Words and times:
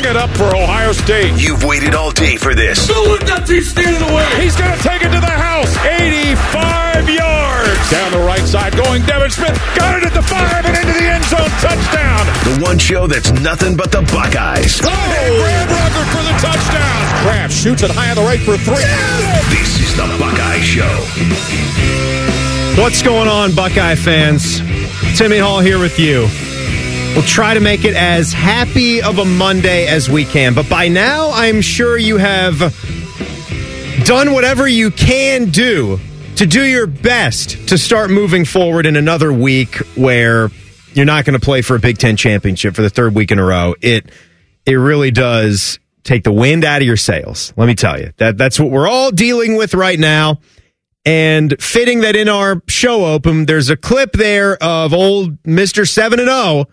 bring 0.00 0.10
it 0.10 0.16
up 0.16 0.30
for 0.36 0.54
Ohio 0.54 0.92
State. 0.92 1.34
You've 1.42 1.64
waited 1.64 1.94
all 1.94 2.10
day 2.10 2.36
for 2.36 2.54
this. 2.54 2.86
Don't 2.86 3.08
let 3.08 3.26
that 3.26 3.46
team 3.46 3.62
stand 3.62 3.98
in 3.98 4.02
the 4.06 4.12
way. 4.14 4.26
He's 4.38 4.54
going 4.54 4.70
to 4.70 4.82
take 4.82 5.02
it 5.02 5.10
to 5.10 5.18
the 5.18 5.26
house. 5.26 5.74
85 5.82 7.10
yards. 7.10 7.82
Down 7.90 8.12
the 8.14 8.22
right 8.22 8.46
side 8.46 8.76
going 8.76 9.02
Devin 9.02 9.30
Smith. 9.30 9.58
Got 9.74 9.98
it 9.98 10.06
at 10.06 10.14
the 10.14 10.22
five 10.22 10.62
and 10.66 10.76
into 10.78 10.94
the 10.94 11.02
end 11.02 11.24
zone. 11.26 11.50
Touchdown. 11.58 12.22
The 12.46 12.54
one 12.62 12.78
show 12.78 13.06
that's 13.06 13.32
nothing 13.42 13.74
but 13.74 13.90
the 13.90 14.02
Buckeyes. 14.14 14.78
Oh, 14.84 14.86
Graham 14.86 15.66
Rucker 15.66 16.06
for 16.14 16.22
the 16.22 16.36
touchdown. 16.38 16.98
Kraft 17.26 17.54
shoots 17.54 17.82
it 17.82 17.90
high 17.90 18.10
on 18.10 18.16
the 18.16 18.22
right 18.22 18.40
for 18.40 18.54
three. 18.54 18.86
This 19.50 19.82
is 19.82 19.90
the 19.98 20.06
Buckeye 20.14 20.62
Show. 20.62 20.94
What's 22.78 23.02
going 23.02 23.26
on, 23.26 23.54
Buckeye 23.54 23.96
fans? 23.96 24.62
Timmy 25.18 25.38
Hall 25.38 25.58
here 25.58 25.80
with 25.80 25.98
you. 25.98 26.28
We'll 27.18 27.26
try 27.26 27.54
to 27.54 27.60
make 27.60 27.84
it 27.84 27.96
as 27.96 28.32
happy 28.32 29.02
of 29.02 29.18
a 29.18 29.24
Monday 29.24 29.88
as 29.88 30.08
we 30.08 30.24
can, 30.24 30.54
but 30.54 30.68
by 30.70 30.86
now 30.86 31.32
I'm 31.32 31.60
sure 31.62 31.98
you 31.98 32.16
have 32.16 32.60
done 34.04 34.32
whatever 34.32 34.68
you 34.68 34.92
can 34.92 35.50
do 35.50 35.98
to 36.36 36.46
do 36.46 36.64
your 36.64 36.86
best 36.86 37.70
to 37.70 37.76
start 37.76 38.12
moving 38.12 38.44
forward 38.44 38.86
in 38.86 38.94
another 38.94 39.32
week 39.32 39.78
where 39.96 40.50
you're 40.92 41.06
not 41.06 41.24
going 41.24 41.36
to 41.36 41.44
play 41.44 41.60
for 41.60 41.74
a 41.74 41.80
Big 41.80 41.98
Ten 41.98 42.16
championship 42.16 42.76
for 42.76 42.82
the 42.82 42.90
third 42.90 43.16
week 43.16 43.32
in 43.32 43.40
a 43.40 43.44
row. 43.44 43.74
It 43.80 44.12
it 44.64 44.74
really 44.76 45.10
does 45.10 45.80
take 46.04 46.22
the 46.22 46.30
wind 46.30 46.64
out 46.64 46.82
of 46.82 46.86
your 46.86 46.96
sails. 46.96 47.52
Let 47.56 47.66
me 47.66 47.74
tell 47.74 47.98
you 47.98 48.12
that 48.18 48.38
that's 48.38 48.60
what 48.60 48.70
we're 48.70 48.86
all 48.86 49.10
dealing 49.10 49.56
with 49.56 49.74
right 49.74 49.98
now. 49.98 50.38
And 51.04 51.60
fitting 51.60 52.02
that 52.02 52.14
in 52.14 52.28
our 52.28 52.62
show 52.68 53.06
open, 53.06 53.46
there's 53.46 53.70
a 53.70 53.76
clip 53.76 54.12
there 54.12 54.56
of 54.62 54.94
old 54.94 55.36
Mister 55.44 55.84
Seven 55.84 56.20
and 56.20 56.28
Zero 56.28 56.66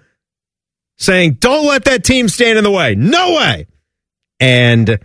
saying, 0.97 1.37
"Don't 1.39 1.67
let 1.67 1.85
that 1.85 2.03
team 2.03 2.29
stand 2.29 2.57
in 2.57 2.63
the 2.63 2.71
way. 2.71 2.95
No 2.95 3.35
way." 3.35 3.67
And 4.39 4.99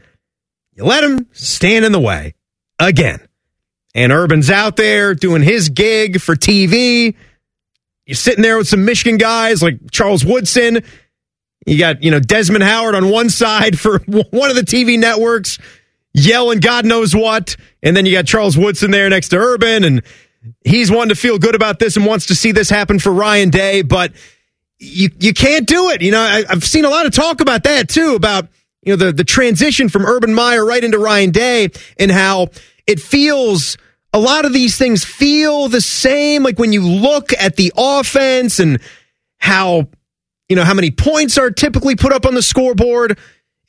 you 0.75 0.85
let 0.85 1.05
him 1.05 1.27
stand 1.33 1.85
in 1.85 1.93
the 1.93 2.01
way 2.01 2.35
again. 2.79 3.21
And 3.95 4.13
Urban's 4.13 4.51
out 4.51 4.77
there 4.77 5.15
doing 5.15 5.43
his 5.43 5.69
gig 5.69 6.21
for 6.21 6.37
TV. 6.37 7.15
You're 8.07 8.15
sitting 8.15 8.43
there 8.43 8.57
with 8.57 8.69
some 8.69 8.85
Michigan 8.85 9.19
guys 9.19 9.63
like 9.63 9.91
Charles 9.91 10.25
Woodson. 10.25 10.83
You 11.67 11.79
got, 11.79 12.03
you 12.03 12.11
know, 12.11 12.21
Desmond 12.21 12.65
Howard 12.65 12.95
on 12.95 13.11
one 13.11 13.31
side 13.31 13.79
for 13.79 13.99
one 14.07 14.51
of 14.51 14.57
the 14.57 14.63
TV 14.63 14.99
networks 14.99 15.59
yelling 16.15 16.61
God 16.61 16.85
knows 16.85 17.15
what. 17.15 17.57
And 17.83 17.97
then 17.97 18.07
you 18.07 18.13
got 18.13 18.27
Charles 18.27 18.57
Woodson 18.57 18.91
there 18.91 19.09
next 19.09 19.29
to 19.31 19.39
Urban. 19.39 19.85
And 19.85 20.03
he's 20.65 20.91
one 20.91 21.09
to 21.09 21.15
feel 21.15 21.39
good 21.39 21.55
about 21.55 21.79
this 21.79 21.97
and 21.97 22.07
wants 22.07 22.27
to 22.27 22.35
see 22.35 22.53
this 22.53 22.71
happen 22.71 22.99
for 22.99 23.13
Ryan 23.13 23.51
Day. 23.51 23.83
But 23.83 24.13
you, 24.81 25.11
you 25.21 25.35
can't 25.35 25.67
do 25.67 25.91
it. 25.91 26.03
You 26.03 26.11
know, 26.11 26.21
I, 26.21 26.43
I've 26.49 26.65
seen 26.65 26.85
a 26.85 26.89
lot 26.89 27.07
of 27.07 27.13
talk 27.13 27.41
about 27.41 27.65
that 27.65 27.89
too, 27.89 28.15
about, 28.15 28.49
you 28.83 28.93
know, 28.93 28.97
the, 28.97 29.13
the 29.13 29.25
transition 29.25 29.91
from 29.91 30.07
Urban 30.07 30.35
Meyer 30.35 30.65
right 30.65 30.83
into 30.83 30.99
Ryan 30.99 31.31
Day 31.31 31.69
and 31.99 32.11
how 32.11 32.49
it 32.87 32.99
feels 32.99 33.77
a 34.13 34.19
lot 34.19 34.47
of 34.47 34.53
these 34.53 34.79
things 34.79 35.05
feel 35.05 35.69
the 35.69 35.83
same. 35.83 36.43
Like 36.43 36.59
when 36.59 36.73
you 36.73 36.83
look 36.83 37.33
at 37.35 37.57
the 37.57 37.73
offense 37.77 38.59
and 38.59 38.81
how, 39.39 39.89
you 40.49 40.57
know, 40.57 40.65
how 40.65 40.75
many 40.75 40.91
points 40.91 41.37
are 41.37 41.51
typically 41.51 41.95
put 41.95 42.13
up 42.13 42.25
on 42.25 42.35
the 42.35 42.43
scoreboard. 42.43 43.19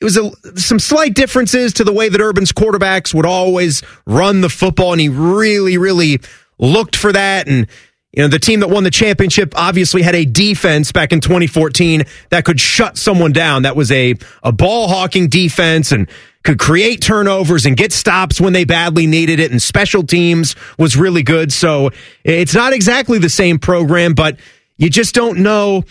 It 0.00 0.04
was 0.04 0.16
a, 0.16 0.32
some 0.58 0.80
slight 0.80 1.14
differences 1.14 1.74
to 1.74 1.84
the 1.84 1.92
way 1.92 2.08
that 2.08 2.20
Urban's 2.20 2.50
quarterbacks 2.50 3.14
would 3.14 3.26
always 3.26 3.82
run 4.06 4.40
the 4.40 4.48
football. 4.48 4.92
And 4.92 5.00
he 5.00 5.08
really, 5.10 5.78
really 5.78 6.20
looked 6.58 6.96
for 6.96 7.12
that. 7.12 7.46
And, 7.46 7.68
you 8.12 8.22
know, 8.22 8.28
the 8.28 8.38
team 8.38 8.60
that 8.60 8.68
won 8.68 8.84
the 8.84 8.90
championship 8.90 9.54
obviously 9.56 10.02
had 10.02 10.14
a 10.14 10.26
defense 10.26 10.92
back 10.92 11.12
in 11.12 11.20
2014 11.20 12.04
that 12.28 12.44
could 12.44 12.60
shut 12.60 12.98
someone 12.98 13.32
down. 13.32 13.62
That 13.62 13.74
was 13.74 13.90
a, 13.90 14.14
a 14.42 14.52
ball 14.52 14.88
hawking 14.88 15.28
defense 15.28 15.92
and 15.92 16.08
could 16.42 16.58
create 16.58 17.00
turnovers 17.00 17.64
and 17.64 17.74
get 17.74 17.90
stops 17.90 18.38
when 18.38 18.52
they 18.52 18.64
badly 18.64 19.06
needed 19.06 19.40
it. 19.40 19.50
And 19.50 19.62
special 19.62 20.02
teams 20.02 20.56
was 20.78 20.94
really 20.94 21.22
good. 21.22 21.52
So 21.52 21.90
it's 22.22 22.54
not 22.54 22.74
exactly 22.74 23.18
the 23.18 23.30
same 23.30 23.58
program, 23.58 24.12
but 24.12 24.38
you 24.76 24.90
just 24.90 25.14
don't 25.14 25.38
know 25.38 25.84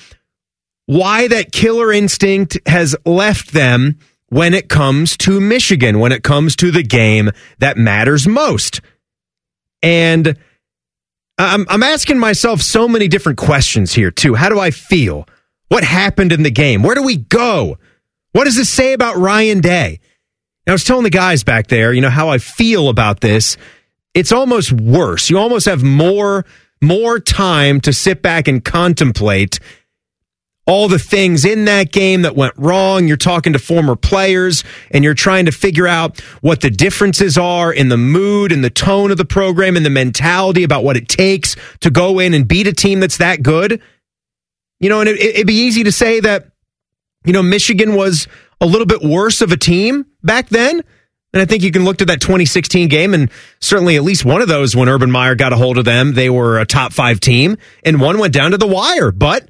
why 0.86 1.28
that 1.28 1.52
killer 1.52 1.92
instinct 1.92 2.60
has 2.68 2.96
left 3.04 3.52
them 3.52 3.98
when 4.28 4.54
it 4.54 4.70
comes 4.70 5.18
to 5.18 5.42
Michigan, 5.42 6.00
when 6.00 6.12
it 6.12 6.24
comes 6.24 6.56
to 6.58 6.70
the 6.70 6.84
game 6.84 7.32
that 7.58 7.78
matters 7.78 8.28
most. 8.28 8.82
And 9.82 10.38
I'm, 11.42 11.66
I'm 11.70 11.84
asking 11.84 12.20
myself 12.20 12.62
so 12.62 12.88
many 12.88 13.08
different 13.08 13.38
questions 13.38 13.94
here, 13.94 14.12
too. 14.12 14.36
How 14.36 14.50
do 14.50 14.60
I 14.60 14.72
feel? 14.72 15.28
What 15.70 15.84
happened 15.84 16.32
in 16.32 16.44
the 16.44 16.52
game? 16.52 16.84
Where 16.84 16.96
do 16.96 17.04
we 17.04 17.18
go? 17.18 17.78
What 18.34 18.46
does 18.46 18.56
this 18.56 18.70
say 18.70 18.94
about 18.94 19.18
Ryan 19.18 19.62
Day? 19.62 20.00
I 20.68 20.72
was 20.72 20.84
telling 20.84 21.04
the 21.04 21.10
guys 21.10 21.44
back 21.44 21.68
there, 21.68 21.92
you 21.92 22.02
know, 22.02 22.10
how 22.10 22.30
I 22.30 22.38
feel 22.38 22.88
about 22.88 23.20
this. 23.20 23.58
It's 24.14 24.32
almost 24.32 24.72
worse. 24.72 25.30
You 25.30 25.38
almost 25.38 25.66
have 25.66 25.84
more 25.84 26.46
more 26.82 27.20
time 27.20 27.80
to 27.82 27.94
sit 27.94 28.22
back 28.22 28.48
and 28.48 28.64
contemplate 28.64 29.60
all 30.68 30.88
the 30.88 31.00
things 31.00 31.44
in 31.44 31.66
that 31.66 31.92
game 31.92 32.22
that 32.22 32.36
went 32.36 32.54
wrong. 32.56 33.08
You're 33.08 33.18
talking 33.18 33.54
to 33.54 33.60
former 33.60 33.96
players 33.96 34.64
and 34.92 35.04
you're 35.04 35.14
trying 35.14 35.46
to 35.46 35.52
figure 35.52 35.88
out 35.88 36.20
what 36.42 36.62
the 36.62 36.70
differences 36.70 37.38
are 37.38 37.74
in 37.74 37.90
the 37.90 37.98
mood 37.98 38.52
and 38.52 38.64
the 38.64 38.70
tone 38.70 39.12
of 39.12 39.18
the 39.18 39.26
program 39.26 39.76
and 39.76 39.86
the 39.86 39.90
mentality 39.90 40.64
about 40.64 40.84
what 40.84 40.98
it 40.98 41.08
takes 41.08 41.56
to 41.80 41.90
go 41.90 42.20
in 42.20 42.34
and 42.34 42.48
beat 42.48 42.68
a 42.68 42.74
team 42.74 43.00
that's 43.00 43.18
that 43.18 43.42
good. 43.42 43.82
You 44.80 44.90
know, 44.90 45.00
and 45.00 45.10
it, 45.10 45.20
it'd 45.20 45.48
be 45.48 45.54
easy 45.54 45.84
to 45.84 45.92
say 45.92 46.20
that, 46.20 46.52
you 47.26 47.34
know, 47.34 47.44
Michigan 47.44 47.96
was 47.96 48.28
a 48.60 48.66
little 48.66 48.88
bit 48.88 49.02
worse 49.02 49.42
of 49.42 49.52
a 49.52 49.58
team 49.58 50.06
back 50.24 50.50
then. 50.50 50.84
And 51.34 51.42
I 51.42 51.46
think 51.46 51.64
you 51.64 51.72
can 51.72 51.86
look 51.86 51.98
to 51.98 52.06
that 52.06 52.20
2016 52.20 52.90
game, 52.90 53.14
and 53.14 53.32
certainly 53.62 53.96
at 53.96 54.04
least 54.04 54.26
one 54.26 54.42
of 54.42 54.50
those 54.50 54.76
when 54.76 54.90
Urban 54.90 55.10
Meyer 55.10 55.34
got 55.36 55.54
a 55.54 55.56
hold 55.56 55.78
of 55.78 55.86
them, 55.86 56.14
they 56.14 56.30
were 56.30 56.60
a 56.60 56.66
top 56.66 56.92
five 56.92 57.22
team, 57.22 57.58
and 57.86 58.02
one 58.02 58.18
went 58.18 58.34
down 58.34 58.52
to 58.52 58.58
the 58.58 58.68
wire. 58.68 59.14
But 59.14 59.48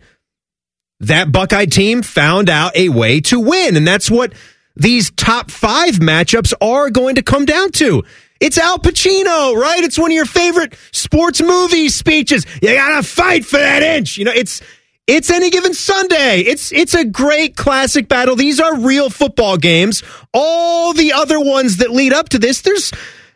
that 1.01 1.31
Buckeye 1.31 1.65
team 1.65 2.01
found 2.01 2.49
out 2.49 2.75
a 2.75 2.89
way 2.89 3.21
to 3.21 3.39
win, 3.39 3.75
and 3.75 3.87
that's 3.87 4.09
what 4.09 4.33
these 4.75 5.11
top 5.11 5.51
five 5.51 5.95
matchups 5.95 6.53
are 6.61 6.89
going 6.89 7.15
to 7.15 7.21
come 7.21 7.45
down 7.45 7.71
to. 7.73 8.03
It's 8.39 8.57
Al 8.57 8.79
Pacino, 8.79 9.55
right? 9.55 9.83
It's 9.83 9.99
one 9.99 10.11
of 10.11 10.15
your 10.15 10.25
favorite 10.25 10.75
sports 10.91 11.41
movie 11.41 11.89
speeches. 11.89 12.45
You 12.61 12.73
gotta 12.73 13.03
fight 13.03 13.45
for 13.45 13.57
that 13.57 13.83
inch. 13.83 14.17
You 14.17 14.25
know, 14.25 14.31
it's 14.31 14.61
it's 15.05 15.29
any 15.29 15.49
given 15.49 15.73
Sunday. 15.73 16.39
It's 16.39 16.71
it's 16.71 16.95
a 16.95 17.05
great 17.05 17.55
classic 17.55 18.07
battle. 18.07 18.35
These 18.35 18.59
are 18.59 18.79
real 18.79 19.09
football 19.09 19.57
games. 19.57 20.03
All 20.33 20.93
the 20.93 21.13
other 21.13 21.39
ones 21.39 21.77
that 21.77 21.91
lead 21.91 22.13
up 22.13 22.29
to 22.29 22.39
this, 22.39 22.61
there's 22.61 22.91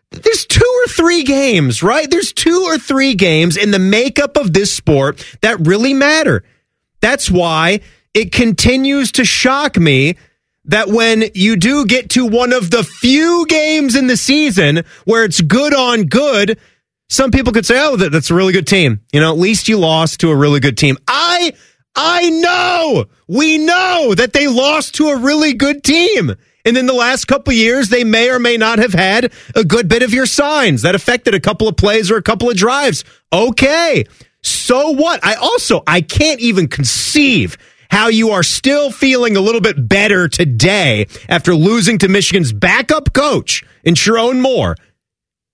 there's 0.09 0.46
two 0.46 0.82
or 0.84 0.88
three 0.88 1.24
games, 1.24 1.84
right? 1.84 2.09
There's 2.09 2.32
two 2.32 2.64
or 2.66 2.78
three 2.78 3.14
games 3.14 3.58
in 3.58 3.72
the 3.72 3.80
makeup 3.80 4.38
of 4.38 4.53
this 4.53 4.74
sport 4.74 5.24
that 5.42 5.68
really 5.68 5.94
matter. 5.94 6.44
That's 7.05 7.29
why 7.29 7.81
it 8.16 8.31
continues 8.31 9.11
to 9.11 9.25
shock 9.25 9.77
me 9.77 10.17
that 10.63 10.88
when 10.88 11.25
you 11.35 11.55
do 11.55 11.85
get 11.85 12.09
to 12.09 12.25
one 12.25 12.51
of 12.51 12.71
the 12.71 12.83
few 12.83 13.45
games 13.47 13.95
in 13.95 14.07
the 14.07 14.17
season 14.17 14.83
where 15.03 15.23
it's 15.23 15.39
good 15.39 15.75
on 15.75 16.05
good, 16.05 16.57
some 17.07 17.29
people 17.29 17.53
could 17.53 17.67
say, 17.67 17.77
"Oh, 17.79 17.95
that's 17.95 18.31
a 18.31 18.33
really 18.33 18.53
good 18.53 18.66
team." 18.66 19.01
You 19.13 19.19
know, 19.19 19.31
at 19.31 19.38
least 19.38 19.67
you 19.67 19.77
lost 19.77 20.21
to 20.21 20.31
a 20.31 20.35
really 20.35 20.59
good 20.59 20.79
team. 20.79 20.97
I 21.07 21.53
I 21.95 22.31
know. 22.31 23.05
We 23.27 23.59
know 23.59 24.16
that 24.16 24.33
they 24.33 24.47
lost 24.47 24.95
to 24.95 25.09
a 25.09 25.16
really 25.16 25.53
good 25.53 25.83
team. 25.83 26.33
And 26.66 26.75
in 26.75 26.87
the 26.87 26.93
last 26.93 27.25
couple 27.25 27.53
years, 27.53 27.89
they 27.89 28.03
may 28.03 28.31
or 28.31 28.39
may 28.39 28.57
not 28.57 28.79
have 28.79 28.93
had 28.93 29.31
a 29.53 29.63
good 29.63 29.87
bit 29.87 30.01
of 30.01 30.11
your 30.11 30.25
signs 30.25 30.81
that 30.81 30.95
affected 30.95 31.35
a 31.35 31.39
couple 31.39 31.67
of 31.67 31.77
plays 31.77 32.09
or 32.09 32.17
a 32.17 32.23
couple 32.23 32.49
of 32.49 32.57
drives. 32.57 33.03
Okay. 33.31 34.05
So 34.45 34.91
what? 34.91 35.25
I 35.25 35.35
also 35.35 35.81
I 35.88 36.01
can't 36.01 36.39
even 36.39 36.67
conceive 36.67 37.57
how 37.89 38.09
you 38.09 38.31
are 38.31 38.44
still 38.44 38.91
feeling 38.91 39.38
a 39.38 39.41
little 39.41 39.61
bit 39.61 39.88
better 39.88 40.28
today 40.28 41.07
after 41.28 41.55
losing 41.55 41.97
to 41.99 42.08
Michigan's 42.08 42.53
backup 42.53 43.14
coach 43.14 43.64
in 43.84 43.96
Sherrone 43.96 44.41
Moore 44.41 44.75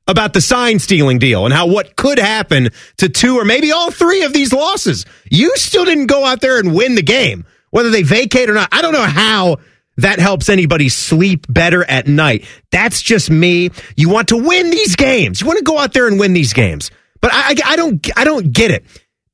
about 0.08 0.34
the 0.34 0.42
sign 0.42 0.80
stealing 0.80 1.20
deal 1.20 1.46
and 1.46 1.54
how 1.54 1.68
what 1.68 1.96
could 1.96 2.20
happen 2.20 2.70
to 2.98 3.08
two 3.08 3.38
or 3.38 3.46
maybe 3.46 3.72
all 3.72 3.92
three 3.92 4.24
of 4.24 4.34
these 4.34 4.52
losses. 4.52 5.06
You 5.30 5.56
still 5.56 5.86
didn't 5.86 6.08
go 6.08 6.26
out 6.26 6.42
there 6.42 6.60
and 6.60 6.76
win 6.76 6.96
the 6.96 7.04
game, 7.04 7.46
whether 7.70 7.92
they 7.92 8.04
vacate 8.04 8.50
or 8.50 8.54
not. 8.54 8.70
I 8.72 8.82
don't 8.82 8.94
know 8.94 9.04
how 9.04 9.58
that 9.98 10.20
helps 10.20 10.50
anybody 10.50 10.90
sleep 10.90 11.46
better 11.48 11.84
at 11.86 12.08
night. 12.08 12.46
That's 12.72 13.02
just 13.02 13.30
me. 13.30 13.70
You 13.96 14.10
want 14.10 14.30
to 14.30 14.38
win 14.38 14.70
these 14.70 14.96
games. 14.96 15.40
You 15.40 15.48
want 15.48 15.60
to 15.60 15.64
go 15.64 15.78
out 15.78 15.94
there 15.94 16.08
and 16.08 16.20
win 16.20 16.34
these 16.34 16.54
games. 16.54 16.92
But 17.22 17.32
I, 17.34 17.56
I 17.66 17.76
don't, 17.76 18.18
I 18.18 18.24
don't 18.24 18.52
get 18.52 18.72
it. 18.72 18.86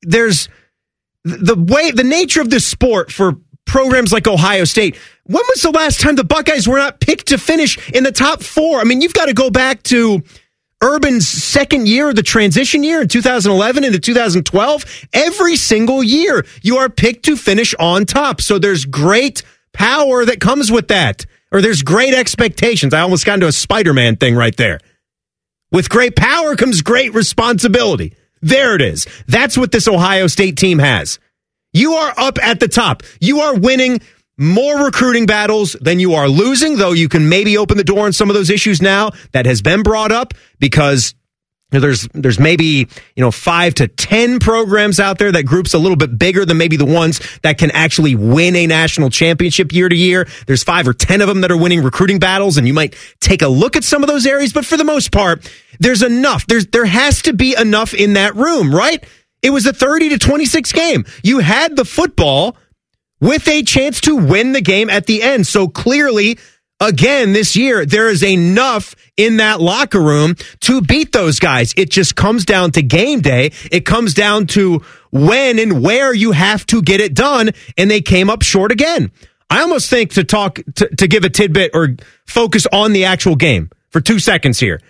There's 0.02 0.48
the 1.24 1.54
way, 1.56 1.90
the 1.90 2.04
nature 2.04 2.40
of 2.40 2.50
this 2.50 2.66
sport 2.66 3.10
for 3.10 3.36
programs 3.66 4.12
like 4.12 4.26
Ohio 4.26 4.64
State. 4.64 4.96
When 5.24 5.42
was 5.48 5.62
the 5.62 5.70
last 5.70 6.00
time 6.00 6.16
the 6.16 6.24
Buckeyes 6.24 6.66
were 6.66 6.78
not 6.78 7.00
picked 7.00 7.28
to 7.28 7.38
finish 7.38 7.90
in 7.90 8.04
the 8.04 8.12
top 8.12 8.42
four? 8.42 8.80
I 8.80 8.84
mean, 8.84 9.00
you've 9.00 9.14
got 9.14 9.26
to 9.26 9.34
go 9.34 9.50
back 9.50 9.82
to 9.84 10.22
Urban's 10.82 11.28
second 11.28 11.88
year, 11.88 12.12
the 12.12 12.22
transition 12.22 12.82
year 12.82 13.02
in 13.02 13.08
2011 13.08 13.84
into 13.84 13.98
2012. 13.98 15.08
Every 15.12 15.56
single 15.56 16.02
year, 16.02 16.46
you 16.62 16.76
are 16.78 16.88
picked 16.88 17.24
to 17.26 17.36
finish 17.36 17.74
on 17.78 18.06
top. 18.06 18.40
So 18.40 18.58
there's 18.58 18.84
great 18.84 19.42
power 19.72 20.24
that 20.24 20.40
comes 20.40 20.70
with 20.70 20.88
that, 20.88 21.26
or 21.50 21.60
there's 21.60 21.82
great 21.82 22.14
expectations. 22.14 22.94
I 22.94 23.00
almost 23.00 23.26
got 23.26 23.34
into 23.34 23.48
a 23.48 23.52
Spider 23.52 23.92
Man 23.92 24.16
thing 24.16 24.36
right 24.36 24.56
there. 24.56 24.78
With 25.70 25.90
great 25.90 26.16
power 26.16 26.56
comes 26.56 26.82
great 26.82 27.14
responsibility. 27.14 28.14
There 28.40 28.74
it 28.74 28.80
is. 28.80 29.06
That's 29.26 29.58
what 29.58 29.72
this 29.72 29.88
Ohio 29.88 30.26
State 30.26 30.56
team 30.56 30.78
has. 30.78 31.18
You 31.72 31.94
are 31.94 32.14
up 32.16 32.38
at 32.42 32.60
the 32.60 32.68
top. 32.68 33.02
You 33.20 33.40
are 33.40 33.58
winning 33.58 34.00
more 34.38 34.84
recruiting 34.84 35.26
battles 35.26 35.76
than 35.80 35.98
you 35.98 36.14
are 36.14 36.28
losing, 36.28 36.76
though 36.76 36.92
you 36.92 37.08
can 37.08 37.28
maybe 37.28 37.58
open 37.58 37.76
the 37.76 37.84
door 37.84 38.06
on 38.06 38.12
some 38.12 38.30
of 38.30 38.34
those 38.34 38.50
issues 38.50 38.80
now 38.80 39.10
that 39.32 39.46
has 39.46 39.60
been 39.60 39.82
brought 39.82 40.12
up 40.12 40.32
because 40.60 41.14
there's 41.70 42.08
there's 42.14 42.38
maybe 42.38 42.64
you 42.64 42.88
know 43.16 43.30
five 43.30 43.74
to 43.74 43.88
ten 43.88 44.38
programs 44.38 44.98
out 44.98 45.18
there 45.18 45.30
that 45.32 45.44
groups 45.44 45.74
a 45.74 45.78
little 45.78 45.96
bit 45.96 46.18
bigger 46.18 46.46
than 46.46 46.56
maybe 46.56 46.76
the 46.76 46.86
ones 46.86 47.20
that 47.42 47.58
can 47.58 47.70
actually 47.72 48.14
win 48.14 48.56
a 48.56 48.66
national 48.66 49.10
championship 49.10 49.72
year 49.72 49.88
to 49.88 49.96
year. 49.96 50.26
There's 50.46 50.62
five 50.62 50.88
or 50.88 50.94
ten 50.94 51.20
of 51.20 51.28
them 51.28 51.42
that 51.42 51.50
are 51.50 51.58
winning 51.58 51.82
recruiting 51.82 52.18
battles, 52.18 52.56
and 52.56 52.66
you 52.66 52.72
might 52.72 52.96
take 53.20 53.42
a 53.42 53.48
look 53.48 53.76
at 53.76 53.84
some 53.84 54.02
of 54.02 54.08
those 54.08 54.26
areas. 54.26 54.52
But 54.52 54.64
for 54.64 54.78
the 54.78 54.84
most 54.84 55.12
part, 55.12 55.50
there's 55.78 56.02
enough. 56.02 56.46
There's 56.46 56.66
there 56.68 56.86
has 56.86 57.22
to 57.22 57.34
be 57.34 57.54
enough 57.54 57.92
in 57.92 58.14
that 58.14 58.34
room, 58.34 58.74
right? 58.74 59.04
It 59.42 59.50
was 59.50 59.66
a 59.66 59.72
30 59.72 60.10
to 60.10 60.18
26 60.18 60.72
game. 60.72 61.04
You 61.22 61.38
had 61.40 61.76
the 61.76 61.84
football 61.84 62.56
with 63.20 63.46
a 63.46 63.62
chance 63.62 64.00
to 64.02 64.16
win 64.16 64.52
the 64.52 64.60
game 64.60 64.88
at 64.88 65.06
the 65.06 65.22
end. 65.22 65.46
So 65.46 65.68
clearly 65.68 66.38
again 66.80 67.32
this 67.32 67.56
year, 67.56 67.84
there 67.84 68.08
is 68.08 68.22
enough 68.24 68.94
in 69.18 69.36
that 69.36 69.60
locker 69.60 70.00
room 70.00 70.36
to 70.60 70.80
beat 70.80 71.12
those 71.12 71.38
guys. 71.38 71.74
It 71.76 71.90
just 71.90 72.16
comes 72.16 72.46
down 72.46 72.70
to 72.72 72.82
game 72.82 73.20
day. 73.20 73.52
It 73.70 73.84
comes 73.84 74.14
down 74.14 74.46
to 74.48 74.82
when 75.10 75.58
and 75.58 75.82
where 75.82 76.14
you 76.14 76.32
have 76.32 76.64
to 76.66 76.80
get 76.80 77.02
it 77.02 77.12
done. 77.14 77.50
And 77.76 77.90
they 77.90 78.00
came 78.00 78.30
up 78.30 78.42
short 78.42 78.72
again. 78.72 79.10
I 79.50 79.60
almost 79.60 79.90
think 79.90 80.14
to 80.14 80.24
talk, 80.24 80.60
to, 80.76 80.88
to 80.96 81.08
give 81.08 81.24
a 81.24 81.30
tidbit 81.30 81.72
or 81.74 81.96
focus 82.26 82.66
on 82.72 82.92
the 82.92 83.04
actual 83.04 83.36
game 83.36 83.70
for 83.90 84.00
two 84.00 84.18
seconds 84.18 84.60
here. 84.60 84.80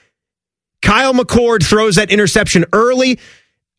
Kyle 0.83 1.15
McCord 1.15 1.65
throws 1.65 1.97
that 1.97 2.11
interception 2.11 2.65
early. 2.73 3.19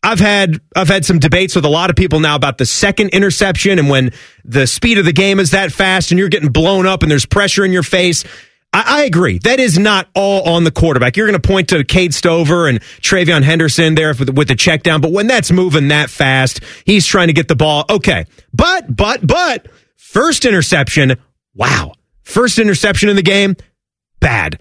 I've 0.02 0.20
had 0.20 0.62
I've 0.76 0.88
had 0.88 1.06
some 1.06 1.20
debates 1.20 1.56
with 1.56 1.66
a 1.66 1.70
lot 1.70 1.90
of 1.90 1.96
people 1.98 2.22
now 2.22 2.36
about 2.36 2.58
the 2.58 2.66
second 2.66 3.10
interception 3.10 3.80
and 3.80 3.90
when 3.90 4.12
the 4.46 4.66
speed 4.66 4.98
of 4.98 5.06
the 5.06 5.12
game 5.12 5.40
is 5.40 5.52
that 5.52 5.74
fast 5.74 6.12
and 6.12 6.20
you're 6.20 6.30
getting 6.30 6.52
blown 6.52 6.86
up 6.86 7.04
and 7.04 7.12
there's 7.12 7.26
pressure 7.26 7.66
in 7.66 7.74
your 7.74 7.84
face. 7.84 8.24
I, 8.72 9.02
I 9.02 9.04
agree. 9.04 9.40
That 9.40 9.60
is 9.60 9.80
not 9.80 10.08
all 10.14 10.48
on 10.48 10.64
the 10.64 10.72
quarterback. 10.72 11.18
You're 11.18 11.28
going 11.28 11.40
to 11.40 11.48
point 11.48 11.70
to 11.70 11.84
Cade 11.84 12.14
Stover 12.14 12.68
and 12.68 12.80
TreVeyon 13.02 13.44
Henderson 13.44 13.96
there 13.96 14.14
with, 14.14 14.30
with 14.30 14.48
the 14.48 14.56
check 14.56 14.84
down, 14.84 15.02
but 15.02 15.12
when 15.12 15.28
that's 15.28 15.52
moving 15.52 15.88
that 15.88 16.10
fast, 16.10 16.62
he's 16.86 17.06
trying 17.06 17.28
to 17.28 17.34
get 17.34 17.48
the 17.48 17.56
ball. 17.56 17.86
Okay. 17.90 18.26
But, 18.54 18.96
but, 18.96 19.26
but, 19.26 19.68
first 19.96 20.46
interception, 20.46 21.18
wow. 21.56 21.94
First 22.24 22.60
interception 22.60 23.10
in 23.10 23.16
the 23.16 23.24
game, 23.24 23.56
bad. 24.20 24.60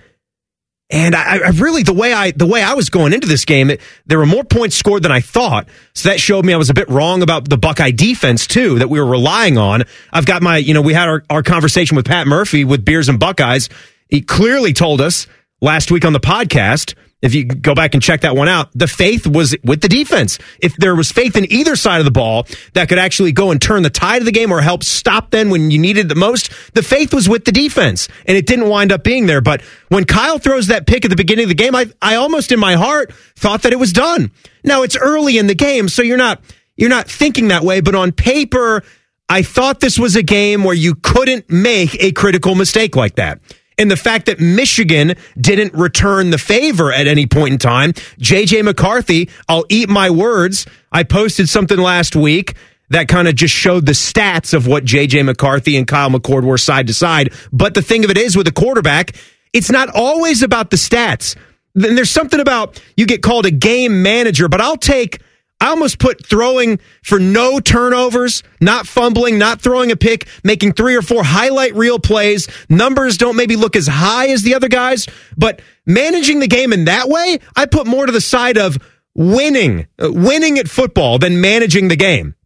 And 0.90 1.14
I, 1.14 1.38
I, 1.38 1.48
really 1.50 1.82
the 1.82 1.92
way 1.92 2.14
I 2.14 2.30
the 2.30 2.46
way 2.46 2.62
I 2.62 2.72
was 2.72 2.88
going 2.88 3.12
into 3.12 3.26
this 3.26 3.44
game, 3.44 3.68
it, 3.68 3.82
there 4.06 4.16
were 4.16 4.24
more 4.24 4.42
points 4.42 4.74
scored 4.74 5.02
than 5.02 5.12
I 5.12 5.20
thought. 5.20 5.68
So 5.92 6.08
that 6.08 6.18
showed 6.18 6.46
me 6.46 6.54
I 6.54 6.56
was 6.56 6.70
a 6.70 6.74
bit 6.74 6.88
wrong 6.88 7.20
about 7.20 7.46
the 7.46 7.58
Buckeye 7.58 7.90
defense 7.90 8.46
too 8.46 8.78
that 8.78 8.88
we 8.88 8.98
were 8.98 9.06
relying 9.06 9.58
on. 9.58 9.82
I've 10.14 10.24
got 10.24 10.40
my 10.40 10.56
you 10.56 10.72
know 10.72 10.80
we 10.80 10.94
had 10.94 11.10
our, 11.10 11.24
our 11.28 11.42
conversation 11.42 11.94
with 11.94 12.06
Pat 12.06 12.26
Murphy 12.26 12.64
with 12.64 12.86
Beers 12.86 13.10
and 13.10 13.20
Buckeyes. 13.20 13.68
He 14.08 14.20
clearly 14.20 14.72
told 14.72 15.00
us 15.00 15.26
last 15.60 15.90
week 15.90 16.04
on 16.04 16.12
the 16.12 16.20
podcast 16.20 16.94
if 17.20 17.34
you 17.34 17.44
go 17.44 17.74
back 17.74 17.94
and 17.94 18.02
check 18.02 18.20
that 18.20 18.36
one 18.36 18.48
out, 18.48 18.70
the 18.74 18.86
faith 18.86 19.26
was 19.26 19.56
with 19.64 19.80
the 19.80 19.88
defense. 19.88 20.38
If 20.60 20.76
there 20.76 20.94
was 20.94 21.10
faith 21.10 21.36
in 21.36 21.50
either 21.52 21.74
side 21.74 21.98
of 21.98 22.04
the 22.04 22.12
ball 22.12 22.46
that 22.74 22.88
could 22.88 22.98
actually 22.98 23.32
go 23.32 23.50
and 23.50 23.60
turn 23.60 23.82
the 23.82 23.90
tide 23.90 24.22
of 24.22 24.24
the 24.24 24.32
game 24.32 24.52
or 24.52 24.60
help 24.60 24.84
stop 24.84 25.30
them 25.30 25.50
when 25.50 25.72
you 25.72 25.80
needed 25.80 26.08
the 26.08 26.14
most, 26.14 26.52
the 26.74 26.82
faith 26.82 27.12
was 27.12 27.28
with 27.28 27.44
the 27.44 27.50
defense. 27.50 28.08
And 28.26 28.36
it 28.36 28.46
didn't 28.46 28.68
wind 28.68 28.92
up 28.92 29.02
being 29.02 29.26
there. 29.26 29.40
But 29.40 29.62
when 29.88 30.04
Kyle 30.04 30.38
throws 30.38 30.68
that 30.68 30.86
pick 30.86 31.04
at 31.04 31.10
the 31.10 31.16
beginning 31.16 31.44
of 31.44 31.48
the 31.48 31.56
game, 31.56 31.74
I, 31.74 31.86
I 32.00 32.14
almost 32.14 32.52
in 32.52 32.60
my 32.60 32.74
heart 32.74 33.12
thought 33.34 33.62
that 33.62 33.72
it 33.72 33.80
was 33.80 33.92
done. 33.92 34.30
Now 34.62 34.82
it's 34.82 34.96
early 34.96 35.38
in 35.38 35.48
the 35.48 35.56
game, 35.56 35.88
so 35.88 36.02
you're 36.02 36.16
not, 36.16 36.40
you're 36.76 36.88
not 36.88 37.10
thinking 37.10 37.48
that 37.48 37.64
way. 37.64 37.80
But 37.80 37.96
on 37.96 38.12
paper, 38.12 38.84
I 39.28 39.42
thought 39.42 39.80
this 39.80 39.98
was 39.98 40.14
a 40.14 40.22
game 40.22 40.62
where 40.62 40.74
you 40.74 40.94
couldn't 40.94 41.50
make 41.50 42.00
a 42.00 42.12
critical 42.12 42.54
mistake 42.54 42.94
like 42.94 43.16
that. 43.16 43.40
And 43.78 43.90
the 43.90 43.96
fact 43.96 44.26
that 44.26 44.40
Michigan 44.40 45.14
didn't 45.40 45.72
return 45.72 46.30
the 46.30 46.38
favor 46.38 46.92
at 46.92 47.06
any 47.06 47.26
point 47.26 47.52
in 47.52 47.58
time, 47.58 47.92
JJ 47.92 48.64
McCarthy, 48.64 49.30
I'll 49.48 49.64
eat 49.68 49.88
my 49.88 50.10
words. 50.10 50.66
I 50.90 51.04
posted 51.04 51.48
something 51.48 51.78
last 51.78 52.16
week 52.16 52.54
that 52.90 53.06
kind 53.06 53.28
of 53.28 53.34
just 53.34 53.54
showed 53.54 53.86
the 53.86 53.92
stats 53.92 54.54
of 54.54 54.66
what 54.66 54.84
JJ 54.84 55.24
McCarthy 55.24 55.76
and 55.76 55.86
Kyle 55.86 56.10
McCord 56.10 56.42
were 56.42 56.58
side 56.58 56.86
to 56.88 56.94
side. 56.94 57.32
But 57.52 57.74
the 57.74 57.82
thing 57.82 58.04
of 58.04 58.10
it 58.10 58.18
is 58.18 58.36
with 58.36 58.48
a 58.48 58.52
quarterback, 58.52 59.14
it's 59.52 59.70
not 59.70 59.88
always 59.94 60.42
about 60.42 60.70
the 60.70 60.76
stats. 60.76 61.36
Then 61.74 61.94
there's 61.94 62.10
something 62.10 62.40
about 62.40 62.82
you 62.96 63.06
get 63.06 63.22
called 63.22 63.46
a 63.46 63.50
game 63.50 64.02
manager, 64.02 64.48
but 64.48 64.60
I'll 64.60 64.76
take 64.76 65.20
I 65.60 65.68
almost 65.68 65.98
put 65.98 66.24
throwing 66.24 66.78
for 67.02 67.18
no 67.18 67.58
turnovers, 67.58 68.42
not 68.60 68.86
fumbling, 68.86 69.38
not 69.38 69.60
throwing 69.60 69.90
a 69.90 69.96
pick, 69.96 70.28
making 70.44 70.74
three 70.74 70.94
or 70.94 71.02
four 71.02 71.24
highlight 71.24 71.74
reel 71.74 71.98
plays. 71.98 72.48
Numbers 72.68 73.16
don't 73.16 73.34
maybe 73.34 73.56
look 73.56 73.74
as 73.74 73.88
high 73.88 74.28
as 74.28 74.42
the 74.42 74.54
other 74.54 74.68
guys, 74.68 75.08
but 75.36 75.60
managing 75.84 76.38
the 76.38 76.46
game 76.46 76.72
in 76.72 76.84
that 76.84 77.08
way, 77.08 77.40
I 77.56 77.66
put 77.66 77.86
more 77.88 78.06
to 78.06 78.12
the 78.12 78.20
side 78.20 78.56
of 78.56 78.78
winning, 79.14 79.88
winning 79.98 80.58
at 80.58 80.68
football 80.68 81.18
than 81.18 81.40
managing 81.40 81.88
the 81.88 81.96
game. 81.96 82.36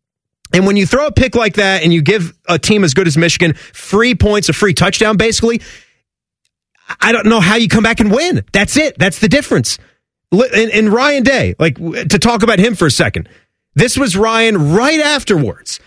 And 0.54 0.66
when 0.66 0.76
you 0.76 0.86
throw 0.86 1.06
a 1.06 1.12
pick 1.12 1.34
like 1.34 1.54
that 1.54 1.82
and 1.82 1.92
you 1.92 2.02
give 2.02 2.32
a 2.48 2.58
team 2.58 2.82
as 2.82 2.94
good 2.94 3.06
as 3.06 3.16
Michigan 3.16 3.54
free 3.54 4.14
points, 4.14 4.48
a 4.48 4.54
free 4.54 4.74
touchdown, 4.74 5.18
basically, 5.18 5.60
I 7.00 7.12
don't 7.12 7.26
know 7.26 7.40
how 7.40 7.56
you 7.56 7.68
come 7.68 7.82
back 7.82 8.00
and 8.00 8.10
win. 8.10 8.44
That's 8.52 8.76
it. 8.76 8.98
That's 8.98 9.18
the 9.18 9.28
difference 9.28 9.78
and, 10.32 10.70
and 10.70 10.92
Ryan 10.92 11.22
Day, 11.22 11.54
like 11.58 11.76
to 11.76 12.18
talk 12.18 12.42
about 12.42 12.58
him 12.58 12.74
for 12.74 12.86
a 12.86 12.90
second. 12.90 13.28
This 13.74 13.96
was 13.96 14.16
Ryan 14.16 14.72
right 14.72 15.00
afterwards, 15.00 15.80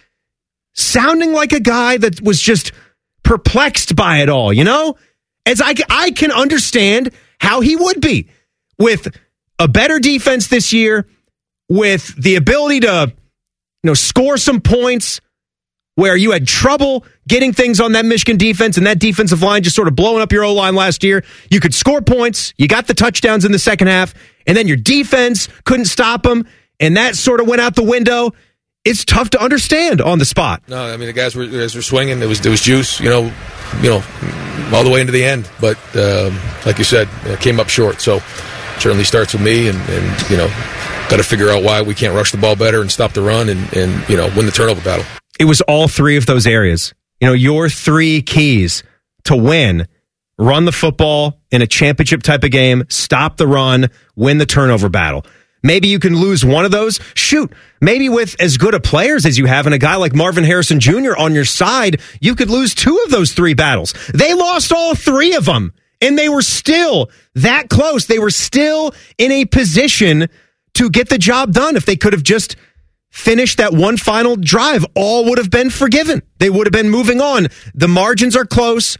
sounding 0.74 1.34
like 1.34 1.52
a 1.52 1.60
guy 1.60 1.98
that 1.98 2.22
was 2.22 2.42
just 2.42 2.72
perplexed 3.24 3.96
by 3.96 4.20
it 4.20 4.30
all, 4.30 4.54
you 4.54 4.64
know? 4.64 4.96
As 5.46 5.62
I, 5.62 5.76
I 5.90 6.12
can 6.12 6.32
understand 6.32 7.12
how 7.40 7.62
he 7.62 7.76
would 7.76 8.02
be 8.02 8.30
with 8.80 9.16
a 9.60 9.68
better 9.68 10.00
defense 10.00 10.48
this 10.48 10.74
year, 10.74 11.08
with 11.70 12.16
the 12.22 12.36
ability 12.36 12.82
to, 12.82 13.14
you 13.84 13.88
know, 13.88 13.94
score 13.94 14.38
some 14.38 14.62
points 14.62 15.22
where 15.96 16.16
you 16.16 16.32
had 16.32 16.48
trouble 16.48 17.06
getting 17.27 17.54
things 17.54 17.80
on 17.80 17.94
that 17.94 18.06
Michigan 18.06 18.38
defense 18.38 18.77
and 18.77 18.86
that 18.88 19.00
defensive 19.00 19.42
line 19.42 19.63
just 19.63 19.75
sort 19.75 19.88
of 19.88 19.95
blowing 19.95 20.22
up 20.22 20.31
your 20.31 20.44
O 20.44 20.54
line 20.54 20.75
last 20.75 21.03
year. 21.03 21.24
You 21.50 21.60
could 21.60 21.74
score 21.74 22.01
points. 22.01 22.53
You 22.58 22.67
got 22.67 22.88
the 22.88 22.94
touchdowns 22.94 23.46
in 23.46 23.51
the 23.51 23.60
second 23.60 23.88
half, 23.88 24.13
and 24.46 24.55
then 24.55 24.67
your 24.67 24.77
defense 24.77 25.48
couldn't 25.63 25.86
stop 25.86 26.24
them, 26.24 26.48
and 26.79 26.98
that 26.98 27.15
sort 27.15 27.39
of 27.39 27.48
went 27.48 27.62
out 27.62 27.75
the 27.75 27.84
window. 27.84 28.32
It's 28.84 29.03
tough 29.03 29.32
to 29.32 29.41
understand 29.41 30.00
on 30.00 30.20
the 30.20 30.25
spot. 30.25 30.62
No, 30.67 30.77
I 30.77 30.96
mean 30.98 31.08
the 31.08 31.13
guys 31.13 31.36
were 31.36 31.48
the 31.48 31.60
guys 31.60 31.74
were 31.75 31.82
swinging. 31.82 32.22
It 32.22 32.27
was 32.27 32.41
there 32.41 32.51
was 32.51 32.62
juice, 32.62 33.00
you 33.00 33.10
know, 33.10 33.34
you 33.82 33.89
know, 33.89 34.03
all 34.72 34.84
the 34.84 34.91
way 34.91 35.01
into 35.01 35.12
the 35.12 35.24
end. 35.24 35.50
But 35.60 35.77
um, 35.96 36.38
like 36.65 36.77
you 36.77 36.84
said, 36.84 37.10
it 37.24 37.39
came 37.39 37.60
up 37.60 37.70
short. 37.70 38.00
So 38.00 38.20
certainly 38.79 39.03
starts 39.03 39.34
with 39.34 39.41
me, 39.41 39.70
and, 39.70 39.77
and 39.89 40.29
you 40.29 40.38
know, 40.38 40.48
got 41.10 41.17
to 41.17 41.24
figure 41.24 41.50
out 41.50 41.63
why 41.63 41.82
we 41.82 41.96
can't 41.96 42.13
rush 42.13 42.32
the 42.32 42.38
ball 42.38 42.55
better 42.55 42.82
and 42.82 42.91
stop 42.91 43.13
the 43.13 43.22
run, 43.22 43.50
and, 43.50 43.74
and 43.74 44.08
you 44.08 44.17
know, 44.17 44.32
win 44.36 44.46
the 44.46 44.51
turnover 44.51 44.82
battle. 44.82 45.05
It 45.39 45.46
was 45.46 45.62
all 45.62 45.88
three 45.88 46.17
of 46.17 46.27
those 46.27 46.46
areas. 46.46 46.94
You 47.22 47.27
know, 47.27 47.34
your 47.34 47.69
three 47.69 48.22
keys 48.22 48.84
to 49.25 49.36
win 49.36 49.88
run 50.38 50.65
the 50.65 50.72
football 50.72 51.39
in 51.51 51.62
a 51.62 51.67
championship 51.67 52.24
type 52.24 52.43
of 52.43 52.51
game, 52.51 52.84
stop 52.89 53.38
the 53.38 53.48
run, 53.48 53.88
win 54.15 54.38
the 54.38 54.45
turnover 54.45 54.89
battle. 54.89 55.25
Maybe 55.63 55.88
you 55.88 55.98
can 55.98 56.15
lose 56.15 56.45
one 56.45 56.63
of 56.63 56.72
those. 56.72 57.00
Shoot, 57.15 57.51
maybe 57.81 58.07
with 58.07 58.39
as 58.39 58.57
good 58.57 58.75
a 58.75 58.79
players 58.79 59.25
as 59.25 59.38
you 59.38 59.48
have 59.48 59.65
and 59.65 59.74
a 59.74 59.79
guy 59.79 59.95
like 59.95 60.13
Marvin 60.13 60.43
Harrison 60.43 60.79
Jr. 60.79 61.15
on 61.17 61.34
your 61.34 61.45
side, 61.45 62.01
you 62.22 62.36
could 62.36 62.51
lose 62.51 62.75
two 62.75 63.01
of 63.05 63.12
those 63.12 63.34
three 63.34 63.55
battles. 63.55 63.93
They 64.13 64.34
lost 64.34 64.72
all 64.72 64.93
three 64.93 65.34
of 65.34 65.45
them, 65.45 65.74
and 66.01 66.19
they 66.19 66.29
were 66.29 66.43
still 66.43 67.10
that 67.34 67.69
close. 67.69 68.05
They 68.05 68.19
were 68.19 68.29
still 68.29 68.93
in 69.17 69.31
a 69.31 69.45
position 69.45 70.27
to 70.75 70.89
get 70.89 71.10
the 71.10 71.17
job 71.17 71.53
done 71.53 71.75
if 71.75 71.86
they 71.86 71.95
could 71.95 72.13
have 72.13 72.24
just 72.24 72.57
finished 73.15 73.60
that 73.60 73.74
one 73.74 73.95
final 73.95 74.36
drive. 74.36 74.86
All 74.93 75.25
would 75.25 75.38
have 75.38 75.50
been 75.50 75.69
forgiven. 75.69 76.22
They 76.39 76.50
would 76.50 76.67
have 76.67 76.74
been 76.74 76.89
moving 76.89 77.22
on. 77.22 77.48
The 77.74 77.88
margins 77.88 78.36
are 78.36 78.45
close. 78.45 78.98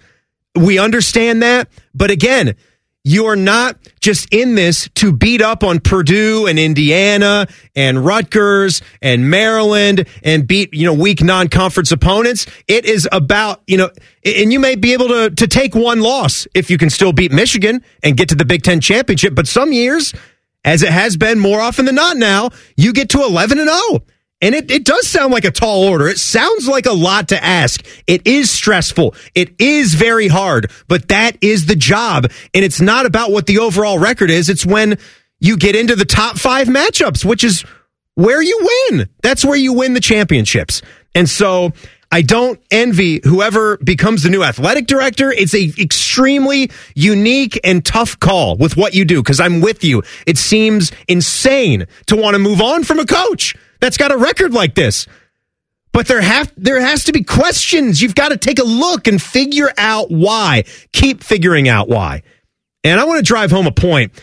We 0.56 0.80
understand 0.80 1.44
that. 1.44 1.68
But 1.94 2.12
again, 2.12 2.56
you 3.04 3.26
are 3.26 3.36
not 3.36 3.78
just 4.00 4.34
in 4.34 4.56
this 4.56 4.90
to 4.96 5.12
beat 5.12 5.42
up 5.42 5.64
on 5.64 5.80
Purdue 5.82 6.48
and 6.48 6.58
Indiana 6.58 7.46
and 7.76 8.04
Rutgers 8.04 8.82
and 9.02 9.30
Maryland 9.30 10.08
and 10.24 10.48
beat, 10.48 10.74
you 10.74 10.86
know, 10.86 10.94
weak 10.94 11.22
non-conference 11.22 11.92
opponents. 11.92 12.48
It 12.68 12.86
is 12.86 13.08
about, 13.12 13.62
you 13.68 13.78
know, 13.78 13.90
and 14.24 14.52
you 14.52 14.60
may 14.60 14.76
be 14.76 14.94
able 14.94 15.10
to, 15.10 15.30
to 15.30 15.46
take 15.46 15.76
one 15.76 16.00
loss 16.00 16.48
if 16.56 16.72
you 16.72 16.78
can 16.78 16.90
still 16.90 17.12
beat 17.12 17.32
Michigan 17.34 17.84
and 18.02 18.16
get 18.16 18.30
to 18.30 18.36
the 18.36 18.46
Big 18.46 18.64
Ten 18.64 18.80
championship. 18.80 19.36
But 19.36 19.48
some 19.48 19.72
years, 19.74 20.14
as 20.66 20.84
it 20.84 20.90
has 20.90 21.16
been 21.16 21.40
more 21.40 21.62
often 21.62 21.86
than 21.86 21.96
not 21.96 22.18
now, 22.18 22.50
you 22.76 22.92
get 22.92 23.10
to 23.10 23.24
11 23.24 23.60
and 23.60 23.70
0 23.70 24.04
And 24.42 24.56
it, 24.56 24.70
it 24.72 24.84
does 24.84 25.08
sound 25.08 25.32
like 25.32 25.46
a 25.46 25.52
tall 25.52 25.84
order. 25.84 26.08
It 26.08 26.18
sounds 26.18 26.68
like 26.68 26.88
a 26.88 26.92
lot 26.92 27.30
to 27.30 27.42
ask. 27.42 27.86
It 28.08 28.26
is 28.28 28.50
stressful. 28.50 29.16
It 29.36 29.56
is 29.62 29.94
very 29.94 30.28
hard, 30.28 30.72
but 30.88 31.08
that 31.10 31.38
is 31.40 31.68
the 31.68 31.76
job. 31.76 32.26
And 32.54 32.66
it's 32.66 32.82
not 32.82 33.06
about 33.06 33.32
what 33.32 33.46
the 33.46 33.60
overall 33.60 34.00
record 34.00 34.32
is. 34.32 34.50
It's 34.50 34.66
when 34.66 34.98
you 35.40 35.56
get 35.56 35.76
into 35.76 35.96
the 35.96 36.06
top 36.06 36.38
five 36.38 36.68
matchups, 36.68 37.24
which 37.24 37.44
is 37.44 37.64
where 38.16 38.42
you 38.42 38.70
win. 38.90 39.08
That's 39.22 39.46
where 39.46 39.58
you 39.58 39.74
win 39.74 39.94
the 39.94 40.00
championships. 40.00 40.82
And 41.14 41.30
so 41.30 41.74
I 42.16 42.22
don't 42.22 42.62
envy 42.72 43.20
whoever 43.26 43.76
becomes 43.76 44.24
the 44.24 44.30
new 44.30 44.42
athletic 44.42 44.88
director. 44.88 45.34
It's 45.34 45.54
a 45.54 45.74
extremely 45.78 46.72
unique 46.96 47.60
and 47.62 47.86
tough 47.86 48.18
call 48.22 48.56
with 48.56 48.78
what 48.78 48.94
you 48.94 49.04
do 49.04 49.22
because 49.22 49.42
I'm 49.42 49.60
with 49.60 49.84
you. 49.84 50.02
It 50.26 50.38
seems 50.38 50.94
insane 51.10 51.88
to 52.06 52.16
want 52.16 52.36
to 52.36 52.40
move 52.40 52.62
on 52.62 52.86
from 52.86 53.00
a 53.00 53.06
coach 53.06 53.54
that's 53.82 53.98
got 53.98 54.14
a 54.14 54.18
record 54.18 54.54
like 54.54 54.76
this. 54.76 55.08
But 55.92 56.08
there 56.08 56.22
have 56.22 56.54
there 56.56 56.80
has 56.80 57.04
to 57.04 57.12
be 57.12 57.22
questions. 57.22 58.02
You've 58.02 58.16
got 58.16 58.30
to 58.30 58.38
take 58.38 58.60
a 58.60 58.64
look 58.64 59.08
and 59.08 59.22
figure 59.22 59.74
out 59.78 60.10
why. 60.10 60.64
Keep 60.94 61.22
figuring 61.22 61.68
out 61.68 61.90
why. 61.90 62.24
And 62.86 62.98
I 62.98 63.04
want 63.04 63.18
to 63.18 63.24
drive 63.24 63.52
home 63.52 63.68
a 63.68 63.74
point 63.74 64.14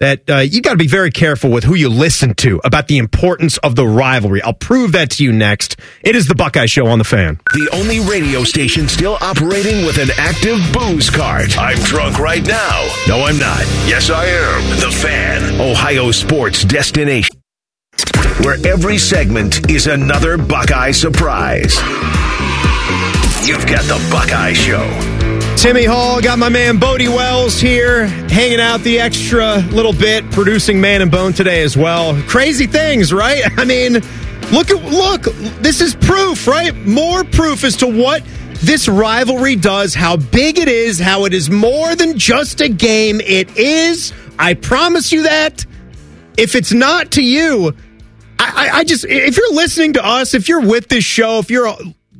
that 0.00 0.28
uh, 0.30 0.36
you 0.38 0.62
got 0.62 0.72
to 0.72 0.76
be 0.76 0.86
very 0.86 1.10
careful 1.10 1.50
with 1.50 1.64
who 1.64 1.74
you 1.74 1.88
listen 1.88 2.34
to 2.34 2.60
about 2.64 2.86
the 2.88 2.98
importance 2.98 3.58
of 3.58 3.74
the 3.74 3.86
rivalry. 3.86 4.40
I'll 4.42 4.52
prove 4.52 4.92
that 4.92 5.10
to 5.12 5.24
you 5.24 5.32
next. 5.32 5.76
It 6.02 6.14
is 6.14 6.28
the 6.28 6.34
Buckeye 6.34 6.66
Show 6.66 6.86
on 6.86 6.98
the 6.98 7.04
Fan. 7.04 7.40
The 7.52 7.68
only 7.72 8.00
radio 8.00 8.44
station 8.44 8.88
still 8.88 9.18
operating 9.20 9.84
with 9.84 9.98
an 9.98 10.10
active 10.16 10.58
booze 10.72 11.10
card. 11.10 11.52
I'm 11.54 11.78
drunk 11.78 12.18
right 12.18 12.46
now. 12.46 12.88
No, 13.08 13.24
I'm 13.24 13.38
not. 13.38 13.62
Yes, 13.86 14.10
I 14.10 14.26
am. 14.26 14.80
The 14.80 14.90
Fan, 14.90 15.60
Ohio 15.60 16.10
sports 16.12 16.64
destination. 16.64 17.34
Where 18.44 18.58
every 18.66 18.98
segment 18.98 19.68
is 19.68 19.88
another 19.88 20.38
Buckeye 20.38 20.92
surprise. 20.92 21.76
You've 23.46 23.66
got 23.66 23.82
the 23.84 23.98
Buckeye 24.10 24.52
Show. 24.52 25.17
Timmy 25.58 25.84
Hall, 25.84 26.20
got 26.20 26.38
my 26.38 26.48
man 26.48 26.78
Bodie 26.78 27.08
Wells 27.08 27.60
here, 27.60 28.06
hanging 28.06 28.60
out 28.60 28.80
the 28.82 29.00
extra 29.00 29.56
little 29.72 29.92
bit, 29.92 30.24
producing 30.30 30.80
Man 30.80 31.02
and 31.02 31.10
Bone 31.10 31.32
today 31.32 31.62
as 31.62 31.76
well. 31.76 32.14
Crazy 32.28 32.68
things, 32.68 33.12
right? 33.12 33.42
I 33.58 33.64
mean, 33.64 33.94
look 34.52 34.70
at 34.70 34.80
look, 34.84 35.24
this 35.60 35.80
is 35.80 35.96
proof, 35.96 36.46
right? 36.46 36.72
More 36.86 37.24
proof 37.24 37.64
as 37.64 37.74
to 37.78 37.88
what 37.88 38.22
this 38.60 38.86
rivalry 38.86 39.56
does, 39.56 39.96
how 39.96 40.16
big 40.16 40.60
it 40.60 40.68
is, 40.68 41.00
how 41.00 41.24
it 41.24 41.34
is 41.34 41.50
more 41.50 41.96
than 41.96 42.16
just 42.16 42.60
a 42.60 42.68
game. 42.68 43.20
It 43.20 43.56
is, 43.58 44.12
I 44.38 44.54
promise 44.54 45.10
you 45.10 45.24
that. 45.24 45.66
If 46.36 46.54
it's 46.54 46.72
not 46.72 47.10
to 47.12 47.22
you, 47.22 47.74
I, 48.38 48.70
I, 48.74 48.84
just 48.84 49.04
if 49.04 49.36
you're 49.36 49.54
listening 49.54 49.94
to 49.94 50.06
us, 50.06 50.34
if 50.34 50.48
you're 50.48 50.64
with 50.64 50.86
this 50.86 51.02
show, 51.02 51.40
if 51.40 51.50
you're 51.50 51.68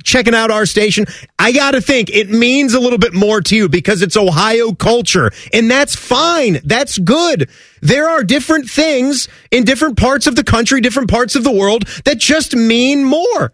checking 0.09 0.35
out 0.35 0.50
our 0.50 0.67
station, 0.67 1.07
I 1.38 1.53
got 1.53 1.73
to 1.73 1.81
think 1.81 2.11
it 2.11 2.31
means 2.31 2.75
a 2.75 2.81
little 2.81 2.99
bit 2.99 3.15
more 3.15 3.41
to 3.43 3.57
you 3.57 3.69
because 3.69 4.03
it's 4.03 4.17
Ohio 4.17 4.73
culture. 4.73 5.31
And 5.53 5.71
that's 5.71 5.95
fine. 5.95 6.61
That's 6.65 6.99
good. 6.99 7.50
There 7.83 8.09
are 8.09 8.25
different 8.25 8.69
things 8.69 9.29
in 9.50 9.65
different 9.65 9.97
parts 9.99 10.27
of 10.27 10.35
the 10.35 10.45
country, 10.45 10.81
different 10.81 11.11
parts 11.11 11.37
of 11.37 11.45
the 11.45 11.53
world 11.53 11.87
that 12.05 12.19
just 12.19 12.57
mean 12.57 13.05
more. 13.05 13.53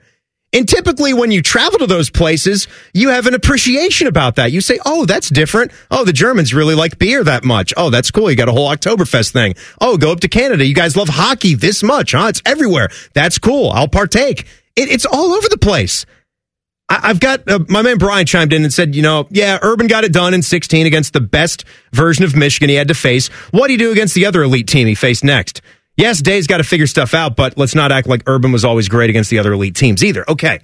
And 0.55 0.69
typically, 0.69 1.13
when 1.13 1.33
you 1.33 1.43
travel 1.43 1.81
to 1.81 1.87
those 1.89 2.11
places, 2.11 2.69
you 2.93 3.09
have 3.09 3.27
an 3.27 3.35
appreciation 3.35 4.07
about 4.07 4.37
that. 4.37 4.53
You 4.53 4.61
say, 4.61 4.79
oh, 4.87 5.05
that's 5.05 5.29
different. 5.29 5.73
Oh, 5.91 6.05
the 6.05 6.13
Germans 6.13 6.55
really 6.55 6.77
like 6.77 6.97
beer 6.97 7.25
that 7.25 7.43
much. 7.43 7.75
Oh, 7.77 7.91
that's 7.91 8.13
cool. 8.13 8.31
You 8.31 8.37
got 8.37 8.49
a 8.49 8.53
whole 8.53 8.71
Oktoberfest 8.71 9.33
thing. 9.33 9.57
Oh, 9.81 9.97
go 9.97 10.13
up 10.13 10.21
to 10.21 10.29
Canada. 10.29 10.65
You 10.65 10.75
guys 10.75 10.97
love 10.97 11.09
hockey 11.09 11.55
this 11.55 11.83
much, 11.83 12.13
huh? 12.13 12.27
It's 12.29 12.41
everywhere. 12.47 12.89
That's 13.15 13.39
cool. 13.39 13.71
I'll 13.71 13.89
partake. 13.89 14.47
It, 14.77 14.91
it's 14.91 15.05
all 15.05 15.33
over 15.33 15.49
the 15.49 15.59
place. 15.59 16.07
I, 16.89 17.09
have 17.09 17.21
got 17.21 17.49
uh, 17.49 17.61
my 17.69 17.83
man 17.83 17.99
Brian 17.99 18.27
chimed 18.27 18.53
in 18.53 18.63
and 18.63 18.73
said, 18.73 18.95
you 18.95 19.03
know, 19.03 19.27
yeah, 19.31 19.59
Urban 19.63 19.87
got 19.87 20.05
it 20.05 20.13
done 20.13 20.35
in 20.35 20.43
16 20.43 20.87
against 20.87 21.13
the 21.13 21.21
best 21.21 21.65
version 21.93 22.25
of 22.25 22.37
Michigan 22.37 22.69
he 22.69 22.75
had 22.75 22.89
to 22.89 22.95
face. 22.95 23.29
What 23.53 23.69
do 23.69 23.73
you 23.73 23.79
do 23.79 23.91
against 23.91 24.15
the 24.15 24.27
other 24.27 24.43
elite 24.43 24.69
team 24.69 24.87
he 24.87 24.95
faced 24.95 25.25
next? 25.25 25.63
Yes, 25.97 26.21
Day's 26.21 26.47
got 26.47 26.59
to 26.59 26.65
figure 26.65 26.87
stuff 26.87 27.15
out, 27.15 27.37
but 27.37 27.57
let's 27.57 27.75
not 27.75 27.93
act 27.93 28.09
like 28.09 28.23
Urban 28.27 28.53
was 28.53 28.65
always 28.65 28.89
great 28.89 29.11
against 29.11 29.31
the 29.31 29.39
other 29.39 29.53
elite 29.53 29.77
teams 29.77 30.03
either. 30.03 30.25
Okay. 30.29 30.61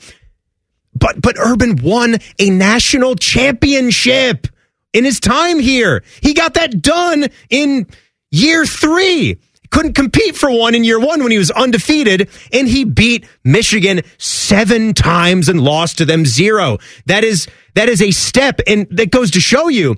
But 0.94 1.22
but 1.22 1.36
Urban 1.38 1.76
won 1.82 2.16
a 2.38 2.50
national 2.50 3.14
championship 3.14 4.48
in 4.92 5.04
his 5.04 5.20
time 5.20 5.60
here. 5.60 6.02
He 6.20 6.34
got 6.34 6.54
that 6.54 6.82
done 6.82 7.28
in 7.48 7.86
year 8.30 8.66
3. 8.66 9.38
Couldn't 9.70 9.94
compete 9.94 10.36
for 10.36 10.50
one 10.50 10.74
in 10.74 10.84
year 10.84 10.98
1 10.98 11.22
when 11.22 11.30
he 11.30 11.38
was 11.38 11.50
undefeated 11.50 12.28
and 12.52 12.68
he 12.68 12.84
beat 12.84 13.26
Michigan 13.44 14.02
7 14.18 14.94
times 14.94 15.48
and 15.48 15.60
lost 15.60 15.98
to 15.98 16.04
them 16.04 16.26
0. 16.26 16.78
That 17.06 17.24
is 17.24 17.46
that 17.74 17.88
is 17.88 18.02
a 18.02 18.10
step 18.10 18.60
and 18.66 18.86
that 18.90 19.10
goes 19.10 19.30
to 19.32 19.40
show 19.40 19.68
you 19.68 19.96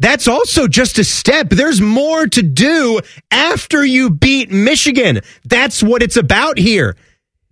that's 0.00 0.26
also 0.26 0.66
just 0.66 0.98
a 0.98 1.04
step. 1.04 1.50
There's 1.50 1.82
more 1.82 2.26
to 2.26 2.42
do 2.42 3.00
after 3.30 3.84
you 3.84 4.08
beat 4.08 4.50
Michigan. 4.50 5.20
That's 5.44 5.82
what 5.82 6.02
it's 6.02 6.16
about 6.16 6.56
here. 6.56 6.96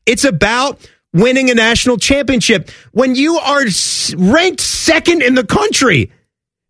It's 0.07 0.25
about 0.25 0.89
winning 1.13 1.51
a 1.51 1.55
national 1.55 1.99
championship. 1.99 2.71
When 2.93 3.15
you 3.15 3.37
are 3.37 3.65
ranked 4.17 4.63
second 4.63 5.23
in 5.23 5.35
the 5.35 5.45
country, 5.45 6.11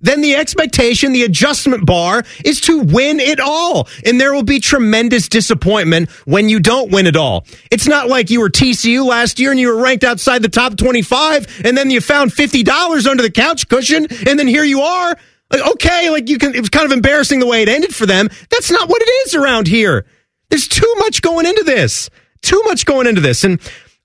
then 0.01 0.21
the 0.21 0.37
expectation, 0.37 1.13
the 1.13 1.25
adjustment 1.25 1.85
bar 1.85 2.23
is 2.45 2.61
to 2.63 2.81
win 2.81 3.19
it 3.19 3.41
all. 3.41 3.89
And 4.07 4.21
there 4.21 4.33
will 4.33 4.45
be 4.45 4.61
tremendous 4.61 5.29
disappointment 5.29 6.09
when 6.25 6.49
you 6.49 6.61
don't 6.61 6.93
win 6.93 7.07
it 7.07 7.17
all. 7.17 7.45
It's 7.71 7.89
not 7.89 8.09
like 8.09 8.31
you 8.31 8.41
were 8.41 8.51
TCU 8.51 9.05
last 9.05 9.41
year 9.41 9.51
and 9.51 9.59
you 9.59 9.69
were 9.69 9.83
ranked 9.83 10.05
outside 10.05 10.43
the 10.43 10.49
top 10.49 10.77
25 10.77 11.63
and 11.65 11.77
then 11.77 11.91
you 11.91 12.01
found 12.01 12.31
$50 12.31 13.07
under 13.09 13.23
the 13.23 13.31
couch 13.31 13.69
cushion 13.69 14.07
and 14.27 14.39
then 14.39 14.47
here 14.47 14.65
you 14.65 14.83
are 14.83 15.17
like, 15.51 15.67
okay, 15.75 16.11
like 16.11 16.29
you 16.29 16.39
can, 16.39 16.55
it 16.55 16.61
was 16.61 16.69
kind 16.69 16.87
of 16.87 16.93
embarrassing 16.93 17.41
the 17.41 17.47
way 17.47 17.63
it 17.63 17.69
ended 17.69 17.95
for 17.95 18.07
them. 18.07 18.29
That's 18.51 18.71
not 18.71 18.89
what 18.89 19.03
it 19.03 19.11
is 19.27 19.35
around 19.35 19.67
here. 19.67 20.07
There's 20.51 20.69
too 20.69 20.95
much 20.99 21.23
going 21.23 21.47
into 21.47 21.65
this. 21.65 22.09
Too 22.43 22.63
much 22.67 22.87
going 22.87 23.09
into 23.09 23.21
this. 23.21 23.43
And 23.43 23.61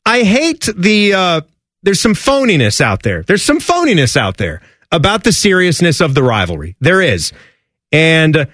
I 0.05 0.23
hate 0.23 0.67
the, 0.75 1.13
uh, 1.13 1.41
there's 1.83 2.01
some 2.01 2.13
phoniness 2.15 2.81
out 2.81 3.03
there. 3.03 3.21
There's 3.21 3.43
some 3.43 3.59
phoniness 3.59 4.17
out 4.17 4.37
there 4.37 4.61
about 4.93 5.25
the 5.25 5.33
seriousness 5.33 5.99
of 5.99 6.15
the 6.15 6.23
rivalry. 6.23 6.77
There 6.79 7.01
is. 7.01 7.33
And 7.91 8.47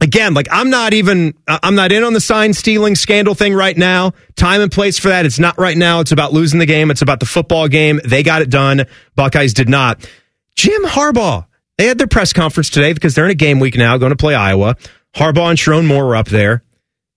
again, 0.00 0.32
like 0.32 0.48
I'm 0.50 0.70
not 0.70 0.94
even, 0.94 1.34
I'm 1.46 1.74
not 1.74 1.92
in 1.92 2.02
on 2.02 2.14
the 2.14 2.20
sign 2.20 2.54
stealing 2.54 2.94
scandal 2.94 3.34
thing 3.34 3.52
right 3.52 3.76
now. 3.76 4.12
Time 4.36 4.62
and 4.62 4.72
place 4.72 4.98
for 4.98 5.08
that. 5.08 5.26
It's 5.26 5.38
not 5.38 5.58
right 5.58 5.76
now. 5.76 6.00
It's 6.00 6.12
about 6.12 6.32
losing 6.32 6.58
the 6.58 6.66
game. 6.66 6.90
It's 6.90 7.02
about 7.02 7.20
the 7.20 7.26
football 7.26 7.68
game. 7.68 8.00
They 8.02 8.22
got 8.22 8.40
it 8.40 8.48
done. 8.48 8.86
Buckeyes 9.16 9.52
did 9.52 9.68
not. 9.68 10.08
Jim 10.56 10.84
Harbaugh 10.84 11.44
they 11.78 11.86
had 11.86 11.98
their 11.98 12.06
press 12.06 12.32
conference 12.32 12.70
today 12.70 12.92
because 12.92 13.14
they're 13.14 13.24
in 13.24 13.30
a 13.30 13.34
game 13.34 13.58
week 13.58 13.76
now, 13.76 13.96
going 13.96 14.10
to 14.10 14.16
play 14.16 14.34
Iowa. 14.34 14.76
Harbaugh 15.16 15.50
and 15.50 15.58
Sherrone 15.58 15.86
Moore 15.86 16.06
were 16.06 16.16
up 16.16 16.28
there. 16.28 16.62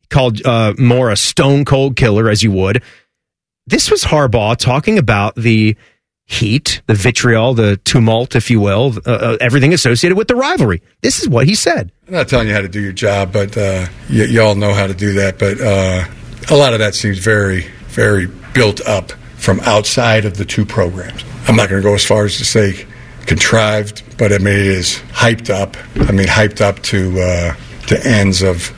He 0.01 0.07
called 0.07 0.45
uh, 0.45 0.73
Moore 0.77 1.11
a 1.11 1.15
stone 1.15 1.65
cold 1.65 1.95
killer, 1.95 2.29
as 2.29 2.41
you 2.41 2.51
would. 2.51 2.81
This 3.67 3.91
was 3.91 4.03
Harbaugh 4.03 4.57
talking 4.57 4.97
about 4.97 5.35
the 5.35 5.75
heat, 6.25 6.81
the 6.87 6.93
vitriol, 6.95 7.53
the 7.53 7.77
tumult, 7.77 8.35
if 8.35 8.49
you 8.49 8.59
will, 8.59 8.93
uh, 9.05 9.11
uh, 9.11 9.37
everything 9.39 9.73
associated 9.73 10.17
with 10.17 10.27
the 10.27 10.35
rivalry. 10.35 10.81
This 11.01 11.19
is 11.21 11.29
what 11.29 11.45
he 11.47 11.53
said. 11.55 11.91
I'm 12.07 12.13
not 12.15 12.27
telling 12.27 12.47
you 12.47 12.53
how 12.53 12.61
to 12.61 12.67
do 12.67 12.81
your 12.81 12.93
job, 12.93 13.31
but 13.31 13.55
uh, 13.57 13.87
y- 14.09 14.23
you 14.25 14.41
all 14.41 14.55
know 14.55 14.73
how 14.73 14.87
to 14.87 14.93
do 14.93 15.13
that. 15.13 15.37
But 15.37 15.61
uh, 15.61 16.05
a 16.49 16.57
lot 16.57 16.73
of 16.73 16.79
that 16.79 16.95
seems 16.95 17.19
very, 17.19 17.67
very 17.89 18.27
built 18.53 18.81
up 18.87 19.11
from 19.37 19.59
outside 19.61 20.25
of 20.25 20.37
the 20.37 20.45
two 20.45 20.65
programs. 20.65 21.23
I'm 21.47 21.55
not 21.55 21.69
going 21.69 21.81
to 21.81 21.87
go 21.87 21.93
as 21.93 22.03
far 22.05 22.25
as 22.25 22.37
to 22.37 22.45
say 22.45 22.85
contrived, 23.27 24.03
but 24.17 24.31
I 24.33 24.37
mean 24.39 24.55
it 24.55 24.65
is 24.65 24.99
hyped 25.11 25.49
up. 25.51 25.77
I 26.07 26.11
mean 26.11 26.27
hyped 26.27 26.61
up 26.61 26.79
to 26.83 27.19
uh, 27.19 27.55
to 27.87 28.07
ends 28.07 28.41
of 28.41 28.71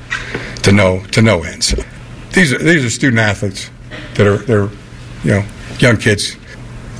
to 0.64 0.72
no 0.74 1.02
to 1.12 1.22
no 1.22 1.44
ends. 1.44 1.74
These 2.34 2.54
are 2.54 2.58
these 2.58 2.84
are 2.84 2.90
student 2.90 3.20
athletes 3.20 3.70
that 4.16 4.28
are 4.28 4.38
they're 4.38 4.70
you 5.24 5.32
know 5.32 5.46
young 5.80 5.98
kids, 5.98 6.36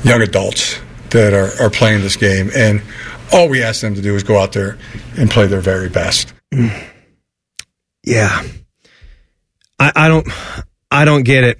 young 0.04 0.22
adults 0.22 0.78
that 1.10 1.32
are, 1.32 1.50
are 1.62 1.70
playing 1.70 2.02
this 2.02 2.16
game, 2.16 2.50
and 2.54 2.82
all 3.32 3.48
we 3.48 3.62
ask 3.62 3.80
them 3.80 3.94
to 3.94 4.02
do 4.02 4.14
is 4.14 4.22
go 4.22 4.38
out 4.38 4.52
there 4.52 4.78
and 5.16 5.30
play 5.30 5.46
their 5.46 5.60
very 5.60 5.88
best. 5.88 6.32
Mm. 6.52 6.86
Yeah, 8.04 8.42
I, 9.78 9.92
I 9.94 10.08
don't 10.08 10.26
I 10.90 11.04
don't 11.04 11.24
get 11.24 11.44
it. 11.44 11.58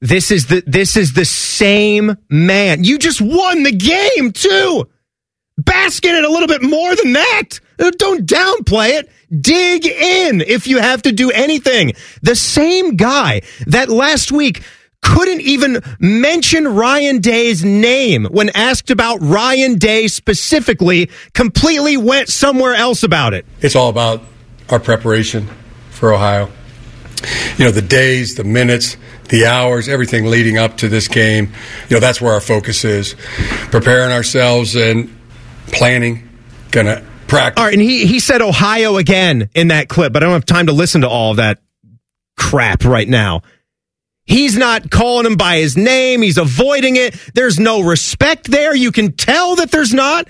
This 0.00 0.30
is 0.30 0.46
the 0.46 0.62
this 0.66 0.96
is 0.96 1.14
the 1.14 1.24
same 1.24 2.16
man. 2.28 2.84
You 2.84 2.98
just 2.98 3.20
won 3.20 3.62
the 3.62 3.72
game 3.72 4.32
too. 4.32 4.88
Bask 5.56 6.04
in 6.04 6.14
it 6.14 6.24
a 6.24 6.28
little 6.28 6.46
bit 6.46 6.62
more 6.62 6.94
than 6.94 7.14
that. 7.14 7.60
Don't 7.78 8.26
downplay 8.26 8.90
it. 8.90 9.10
Dig 9.40 9.86
in 9.86 10.40
if 10.40 10.68
you 10.68 10.78
have 10.78 11.02
to 11.02 11.12
do 11.12 11.30
anything. 11.32 11.92
The 12.22 12.36
same 12.36 12.96
guy 12.96 13.42
that 13.66 13.88
last 13.88 14.30
week 14.30 14.62
couldn't 15.02 15.40
even 15.40 15.80
mention 15.98 16.68
Ryan 16.68 17.20
Day's 17.20 17.64
name 17.64 18.26
when 18.26 18.50
asked 18.50 18.90
about 18.90 19.18
Ryan 19.20 19.76
Day 19.76 20.08
specifically, 20.08 21.10
completely 21.34 21.96
went 21.96 22.28
somewhere 22.28 22.74
else 22.74 23.02
about 23.02 23.34
it. 23.34 23.46
It's 23.60 23.76
all 23.76 23.88
about 23.88 24.22
our 24.68 24.80
preparation 24.80 25.48
for 25.90 26.12
Ohio. 26.12 26.50
you 27.56 27.64
know, 27.64 27.70
the 27.70 27.82
days, 27.82 28.36
the 28.36 28.44
minutes, 28.44 28.96
the 29.28 29.46
hours, 29.46 29.88
everything 29.88 30.26
leading 30.26 30.58
up 30.58 30.76
to 30.78 30.88
this 30.88 31.08
game. 31.08 31.52
You 31.88 31.96
know, 31.96 32.00
that's 32.00 32.20
where 32.20 32.32
our 32.32 32.40
focus 32.40 32.84
is. 32.84 33.14
Preparing 33.70 34.12
ourselves 34.12 34.76
and 34.76 35.14
planning, 35.72 36.28
gonna 36.70 37.04
practice. 37.26 37.60
All 37.60 37.66
right, 37.66 37.74
and 37.74 37.82
he 37.82 38.06
he 38.06 38.20
said 38.20 38.42
Ohio 38.42 38.96
again 38.96 39.50
in 39.54 39.68
that 39.68 39.88
clip, 39.88 40.12
but 40.12 40.22
I 40.22 40.26
don't 40.26 40.34
have 40.34 40.46
time 40.46 40.66
to 40.66 40.72
listen 40.72 41.02
to 41.02 41.08
all 41.08 41.34
that 41.34 41.58
crap 42.36 42.84
right 42.84 43.08
now. 43.08 43.42
He's 44.28 44.58
not 44.58 44.90
calling 44.90 45.24
him 45.24 45.36
by 45.36 45.56
his 45.56 45.74
name. 45.74 46.20
He's 46.20 46.36
avoiding 46.36 46.96
it. 46.96 47.18
There's 47.32 47.58
no 47.58 47.80
respect 47.80 48.50
there. 48.50 48.74
You 48.74 48.92
can 48.92 49.12
tell 49.12 49.56
that 49.56 49.70
there's 49.70 49.94
not. 49.94 50.28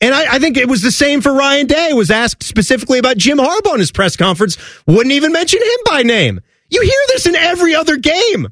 And 0.00 0.14
I, 0.14 0.36
I, 0.36 0.38
think 0.38 0.56
it 0.56 0.68
was 0.68 0.82
the 0.82 0.92
same 0.92 1.20
for 1.20 1.34
Ryan 1.34 1.66
Day. 1.66 1.92
Was 1.92 2.12
asked 2.12 2.44
specifically 2.44 3.00
about 3.00 3.16
Jim 3.18 3.38
Harbaugh 3.38 3.74
in 3.74 3.80
his 3.80 3.90
press 3.90 4.16
conference. 4.16 4.56
Wouldn't 4.86 5.12
even 5.12 5.32
mention 5.32 5.60
him 5.60 5.78
by 5.84 6.04
name. 6.04 6.40
You 6.70 6.80
hear 6.80 7.00
this 7.08 7.26
in 7.26 7.34
every 7.34 7.74
other 7.74 7.96
game. 7.96 8.48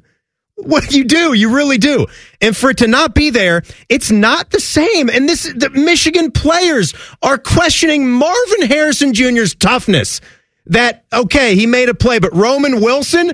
What 0.55 0.91
you 0.91 1.05
do, 1.05 1.31
you 1.31 1.55
really 1.55 1.77
do. 1.77 2.07
And 2.41 2.55
for 2.55 2.71
it 2.71 2.79
to 2.79 2.87
not 2.87 3.15
be 3.15 3.29
there, 3.29 3.63
it's 3.87 4.11
not 4.11 4.49
the 4.49 4.59
same. 4.59 5.09
And 5.09 5.29
this, 5.29 5.43
the 5.43 5.69
Michigan 5.69 6.31
players 6.31 6.93
are 7.21 7.37
questioning 7.37 8.11
Marvin 8.11 8.63
Harrison 8.67 9.13
Jr.'s 9.13 9.55
toughness. 9.55 10.19
That, 10.65 11.05
okay, 11.13 11.55
he 11.55 11.65
made 11.65 11.87
a 11.87 11.93
play, 11.93 12.19
but 12.19 12.35
Roman 12.35 12.81
Wilson, 12.81 13.31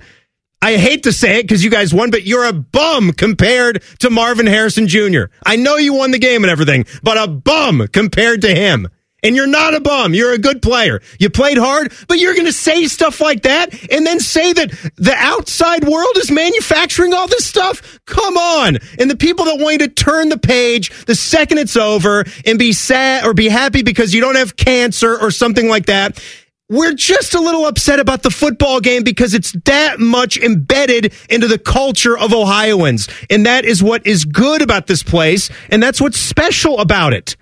I 0.65 0.77
hate 0.77 1.03
to 1.03 1.13
say 1.13 1.37
it 1.37 1.43
because 1.43 1.63
you 1.63 1.69
guys 1.69 1.93
won, 1.93 2.09
but 2.09 2.23
you're 2.23 2.45
a 2.45 2.51
bum 2.51 3.11
compared 3.11 3.83
to 3.99 4.09
Marvin 4.09 4.47
Harrison 4.47 4.87
Jr. 4.87 5.25
I 5.45 5.57
know 5.57 5.75
you 5.75 5.93
won 5.93 6.09
the 6.09 6.17
game 6.17 6.43
and 6.43 6.49
everything, 6.49 6.87
but 7.03 7.19
a 7.19 7.27
bum 7.27 7.87
compared 7.93 8.41
to 8.41 8.47
him. 8.47 8.87
And 9.21 9.35
you're 9.35 9.45
not 9.45 9.75
a 9.75 9.79
bum. 9.79 10.15
You're 10.15 10.33
a 10.33 10.39
good 10.39 10.63
player. 10.63 11.01
You 11.19 11.29
played 11.29 11.59
hard, 11.59 11.93
but 12.07 12.17
you're 12.17 12.33
going 12.33 12.47
to 12.47 12.51
say 12.51 12.87
stuff 12.87 13.21
like 13.21 13.43
that 13.43 13.91
and 13.91 14.07
then 14.07 14.19
say 14.19 14.53
that 14.53 14.71
the 14.95 15.13
outside 15.15 15.83
world 15.83 16.17
is 16.17 16.31
manufacturing 16.31 17.13
all 17.13 17.27
this 17.27 17.45
stuff? 17.45 17.99
Come 18.05 18.35
on. 18.35 18.79
And 18.97 19.09
the 19.09 19.15
people 19.15 19.45
that 19.45 19.59
want 19.59 19.81
you 19.81 19.87
to 19.87 19.93
turn 19.93 20.29
the 20.29 20.39
page 20.39 21.05
the 21.05 21.15
second 21.15 21.59
it's 21.59 21.77
over 21.77 22.25
and 22.43 22.57
be 22.57 22.73
sad 22.73 23.23
or 23.23 23.35
be 23.35 23.49
happy 23.49 23.83
because 23.83 24.15
you 24.15 24.21
don't 24.21 24.35
have 24.35 24.55
cancer 24.55 25.15
or 25.15 25.29
something 25.29 25.69
like 25.69 25.85
that. 25.85 26.19
We're 26.67 26.93
just 26.93 27.35
a 27.35 27.39
little 27.39 27.67
upset 27.67 27.99
about 27.99 28.23
the 28.23 28.31
football 28.31 28.79
game 28.79 29.03
because 29.03 29.35
it's 29.35 29.51
that 29.65 29.99
much 29.99 30.37
embedded 30.37 31.13
into 31.29 31.47
the 31.47 31.59
culture 31.59 32.17
of 32.17 32.33
Ohioans. 32.33 33.07
And 33.29 33.45
that 33.45 33.65
is 33.65 33.83
what 33.83 34.07
is 34.07 34.25
good 34.25 34.63
about 34.63 34.87
this 34.87 35.03
place. 35.03 35.51
And 35.69 35.81
that's 35.81 36.01
what's 36.01 36.17
special 36.17 36.79
about 36.79 37.13
it. 37.13 37.35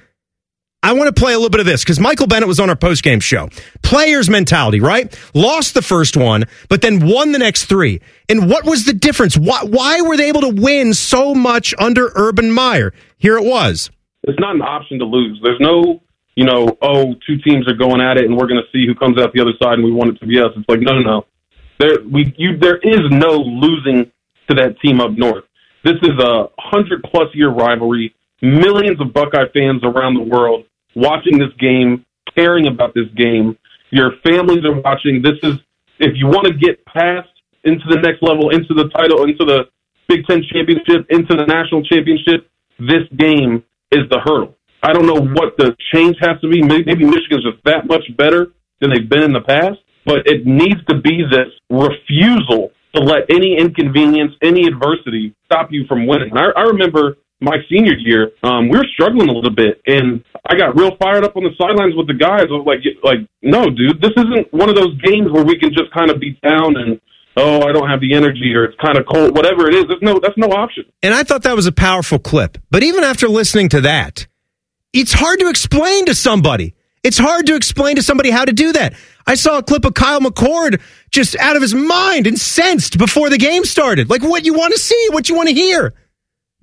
I 0.86 0.92
want 0.92 1.16
to 1.16 1.18
play 1.18 1.32
a 1.32 1.38
little 1.38 1.50
bit 1.50 1.62
of 1.62 1.66
this 1.66 1.82
because 1.82 2.02
Michael 2.02 2.28
Bennett 2.28 2.50
was 2.50 2.60
on 2.60 2.70
our 2.70 2.76
post 2.76 3.02
game 3.02 3.22
show. 3.22 3.48
Players 3.82 4.30
mentality, 4.30 4.82
right? 4.82 5.18
Lost 5.34 5.74
the 5.74 5.82
first 5.82 6.18
one, 6.18 6.44
but 6.68 6.82
then 6.82 7.08
won 7.08 7.32
the 7.32 7.40
next 7.40 7.66
three. 7.66 8.02
And 8.28 8.50
what 8.50 8.66
was 8.66 8.84
the 8.84 8.92
difference? 8.92 9.38
Why, 9.38 9.64
why 9.64 10.02
were 10.02 10.18
they 10.18 10.28
able 10.28 10.42
to 10.42 10.50
win 10.50 10.94
so 10.94 11.34
much 11.34 11.74
under 11.80 12.12
Urban 12.16 12.52
Meyer? 12.52 12.94
Here 13.18 13.38
it 13.38 13.46
was. 13.46 13.90
It's 14.24 14.40
not 14.40 14.56
an 14.56 14.62
option 14.62 15.00
to 15.00 15.06
lose. 15.06 15.40
There's 15.42 15.62
no, 15.62 16.03
you 16.36 16.46
know, 16.46 16.78
oh, 16.82 17.16
two 17.28 17.38
teams 17.46 17.68
are 17.68 17.76
going 17.76 18.02
at 18.02 18.18
it 18.18 18.26
and 18.26 18.36
we're 18.36 18.48
going 18.48 18.62
to 18.62 18.72
see 18.72 18.88
who 18.88 18.96
comes 18.96 19.20
out 19.20 19.34
the 19.34 19.42
other 19.42 19.54
side 19.62 19.74
and 19.74 19.84
we 19.84 19.92
want 19.92 20.16
it 20.16 20.20
to 20.20 20.26
be 20.26 20.40
us. 20.40 20.50
It's 20.56 20.68
like, 20.68 20.80
no, 20.80 20.94
no, 20.94 21.02
no. 21.02 21.26
There, 21.80 21.98
we, 22.12 22.34
you, 22.38 22.58
there 22.58 22.78
is 22.78 23.02
no 23.10 23.38
losing 23.38 24.12
to 24.50 24.56
that 24.56 24.80
team 24.82 25.00
up 25.00 25.12
north. 25.12 25.46
This 25.84 25.96
is 26.02 26.18
a 26.20 26.48
hundred 26.58 27.04
plus 27.04 27.28
year 27.34 27.50
rivalry. 27.50 28.16
Millions 28.42 29.00
of 29.00 29.14
Buckeye 29.14 29.50
fans 29.54 29.84
around 29.84 30.16
the 30.16 30.24
world 30.24 30.66
watching 30.96 31.38
this 31.38 31.52
game, 31.60 32.06
caring 32.36 32.68
about 32.68 32.94
this 32.94 33.08
game. 33.16 33.58
Your 33.90 34.14
families 34.26 34.66
are 34.66 34.80
watching. 34.82 35.22
This 35.22 35.38
is 35.44 35.60
if 36.00 36.14
you 36.16 36.28
want 36.28 36.48
to 36.48 36.54
get 36.54 36.84
past 36.86 37.30
into 37.64 37.84
the 37.90 37.98
next 38.02 38.22
level, 38.22 38.50
into 38.50 38.74
the 38.74 38.90
title, 38.90 39.24
into 39.24 39.46
the 39.46 39.66
Big 40.08 40.26
Ten 40.26 40.44
championship, 40.52 41.06
into 41.10 41.36
the 41.36 41.46
national 41.46 41.84
championship. 41.84 42.50
This 42.80 43.04
game 43.16 43.64
is 43.92 44.10
the 44.10 44.20
hurdle. 44.20 44.56
I 44.84 44.92
don't 44.92 45.08
know 45.08 45.22
what 45.22 45.56
the 45.58 45.76
change 45.94 46.18
has 46.20 46.40
to 46.42 46.50
be. 46.50 46.62
Maybe 46.62 47.06
Michigan's 47.06 47.44
just 47.44 47.64
that 47.64 47.88
much 47.88 48.04
better 48.18 48.52
than 48.82 48.92
they've 48.92 49.10
been 49.10 49.24
in 49.24 49.32
the 49.32 49.42
past, 49.42 49.80
but 50.06 50.28
it 50.28 50.46
needs 50.46 50.84
to 50.90 51.00
be 51.00 51.24
this 51.24 51.48
refusal 51.70 52.72
to 52.94 53.02
let 53.02 53.24
any 53.30 53.58
inconvenience, 53.58 54.34
any 54.44 54.68
adversity 54.68 55.34
stop 55.46 55.70
you 55.72 55.86
from 55.88 56.06
winning. 56.06 56.36
I, 56.36 56.52
I 56.56 56.64
remember 56.76 57.16
my 57.40 57.58
senior 57.70 57.96
year, 57.98 58.32
um, 58.44 58.70
we 58.70 58.78
were 58.78 58.88
struggling 58.94 59.30
a 59.30 59.34
little 59.34 59.56
bit, 59.56 59.82
and 59.88 60.24
I 60.46 60.56
got 60.56 60.76
real 60.76 60.96
fired 61.02 61.24
up 61.24 61.36
on 61.36 61.44
the 61.44 61.56
sidelines 61.58 61.96
with 61.96 62.08
the 62.08 62.14
guys. 62.14 62.48
I 62.48 62.54
was 62.54 62.68
like, 62.68 62.84
like, 63.04 63.28
no, 63.42 63.66
dude, 63.66 64.02
this 64.02 64.12
isn't 64.16 64.54
one 64.54 64.70
of 64.70 64.76
those 64.76 65.00
games 65.02 65.32
where 65.32 65.44
we 65.44 65.58
can 65.58 65.72
just 65.72 65.92
kind 65.94 66.12
of 66.12 66.20
be 66.20 66.38
down 66.44 66.76
and 66.78 67.00
oh, 67.36 67.68
I 67.68 67.72
don't 67.72 67.90
have 67.90 68.00
the 68.00 68.14
energy 68.14 68.54
or 68.54 68.66
it's 68.66 68.78
kind 68.80 68.98
of 68.98 69.06
cold, 69.12 69.36
whatever 69.36 69.68
it 69.68 69.76
is. 69.76 69.86
There's 69.88 70.02
no, 70.02 70.20
that's 70.20 70.38
no 70.38 70.48
option. 70.48 70.86
And 71.02 71.14
I 71.14 71.24
thought 71.24 71.44
that 71.44 71.56
was 71.56 71.66
a 71.66 71.72
powerful 71.72 72.20
clip. 72.20 72.58
But 72.70 72.84
even 72.84 73.04
after 73.04 73.28
listening 73.28 73.70
to 73.70 73.82
that, 73.82 74.28
it's 74.94 75.14
hard 75.14 75.40
to 75.40 75.50
explain 75.50 76.06
to 76.06 76.16
somebody. 76.16 76.76
It's 77.04 77.18
hard 77.18 77.48
to 77.48 77.56
explain 77.56 77.98
to 77.98 78.04
somebody 78.04 78.30
how 78.30 78.46
to 78.46 78.54
do 78.54 78.72
that. 78.74 78.94
I 79.28 79.36
saw 79.36 79.58
a 79.58 79.64
clip 79.64 79.84
of 79.84 79.94
Kyle 79.94 80.22
McCord 80.22 80.82
just 81.12 81.36
out 81.38 81.56
of 81.56 81.62
his 81.62 81.74
mind, 81.74 82.28
incensed 82.28 82.98
before 82.98 83.30
the 83.30 83.38
game 83.38 83.66
started. 83.66 84.10
Like 84.10 84.22
what 84.22 84.46
you 84.46 84.54
want 84.54 84.74
to 84.74 84.80
see, 84.80 85.08
what 85.12 85.28
you 85.28 85.36
want 85.36 85.50
to 85.50 85.56
hear 85.56 85.94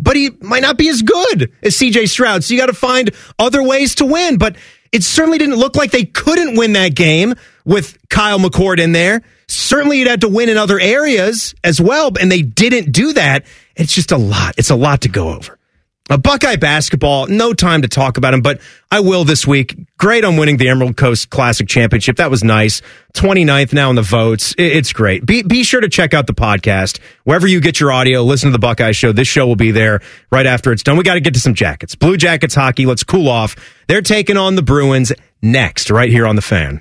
but 0.03 0.16
he 0.16 0.31
might 0.40 0.62
not 0.62 0.77
be 0.77 0.88
as 0.88 1.03
good 1.03 1.53
as 1.62 1.77
CJ 1.77 2.09
Stroud. 2.09 2.43
So 2.43 2.55
you 2.55 2.61
got 2.61 2.66
to 2.66 2.73
find 2.73 3.11
other 3.38 3.62
ways 3.62 3.97
to 3.97 4.07
win. 4.07 4.38
But 4.38 4.57
it 4.93 5.05
certainly 5.05 5.38
didn't 5.38 5.57
look 5.57 5.77
like 5.77 5.90
they 5.90 6.05
couldn't 6.05 6.57
win 6.57 6.73
that 6.73 6.95
game 6.95 7.35
with 7.64 7.99
Kyle 8.09 8.38
McCord 8.38 8.81
in 8.81 8.93
there. 8.93 9.23
Certainly 9.47 9.99
you'd 9.99 10.09
have 10.09 10.21
to 10.21 10.29
win 10.29 10.49
in 10.49 10.57
other 10.57 10.81
areas 10.81 11.55
as 11.62 11.81
well, 11.81 12.12
and 12.21 12.31
they 12.31 12.43
didn't 12.43 12.93
do 12.93 13.12
that. 13.12 13.45
It's 13.77 13.95
just 13.95 14.12
a 14.12 14.16
lot. 14.16 14.55
It's 14.57 14.71
a 14.71 14.77
lot 14.77 15.03
to 15.03 15.09
go 15.09 15.31
over. 15.31 15.59
A 16.12 16.18
Buckeye 16.18 16.57
basketball, 16.57 17.29
no 17.29 17.55
time 17.55 17.83
to 17.83 17.88
talk 17.88 18.16
about 18.16 18.35
him, 18.35 18.42
but 18.42 18.61
I 18.90 18.99
will 18.99 19.23
this 19.23 19.46
week. 19.46 19.77
Great 19.96 20.25
on 20.25 20.37
winning 20.37 20.57
the 20.57 20.68
Emerald 20.68 20.96
Coast 20.96 21.31
Classic 21.31 21.68
Championship. 21.68 22.16
That 22.16 22.33
was 22.33 22.42
nice. 22.42 22.83
29th 23.14 23.73
now 23.73 23.90
in 23.90 23.96
the 23.96 24.03
votes. 24.03 24.53
It's 24.59 24.92
great. 24.92 25.25
Be, 25.25 25.44
be 25.44 25.62
sure 25.62 25.81
to 25.81 25.88
check 25.88 26.12
out 26.12 26.27
the 26.27 26.35
podcast. 26.35 26.99
Wherever 27.23 27.46
you 27.46 27.61
get 27.61 27.79
your 27.79 27.92
audio, 27.92 28.25
listen 28.25 28.49
to 28.49 28.53
the 28.53 28.59
Buckeye 28.59 28.90
Show. 28.90 29.12
This 29.12 29.29
show 29.29 29.46
will 29.46 29.55
be 29.55 29.70
there 29.70 30.01
right 30.33 30.46
after 30.46 30.73
it's 30.73 30.83
done. 30.83 30.96
We 30.96 31.05
got 31.05 31.14
to 31.14 31.20
get 31.20 31.35
to 31.35 31.40
some 31.40 31.55
jackets. 31.55 31.94
Blue 31.94 32.16
Jackets 32.16 32.57
hockey. 32.57 32.87
Let's 32.87 33.05
cool 33.05 33.29
off. 33.29 33.55
They're 33.87 34.03
taking 34.03 34.37
on 34.37 34.57
the 34.57 34.62
Bruins 34.62 35.12
next, 35.40 35.92
right 35.92 36.11
here 36.11 36.27
on 36.27 36.35
the 36.35 36.42
fan. 36.42 36.81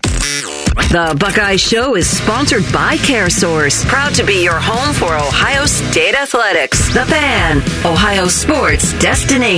The 0.90 1.16
Buckeye 1.20 1.56
Show 1.56 1.96
is 1.96 2.10
sponsored 2.10 2.64
by 2.74 2.98
CareSource, 2.98 3.86
proud 3.88 4.16
to 4.16 4.24
be 4.24 4.44
your 4.44 4.60
home 4.60 4.94
for 4.96 5.16
Ohio 5.16 5.66
State 5.66 6.16
athletics. 6.16 6.92
The 6.94 7.06
Fan, 7.06 7.58
Ohio 7.86 8.28
sports 8.28 8.94
destination. 9.00 9.40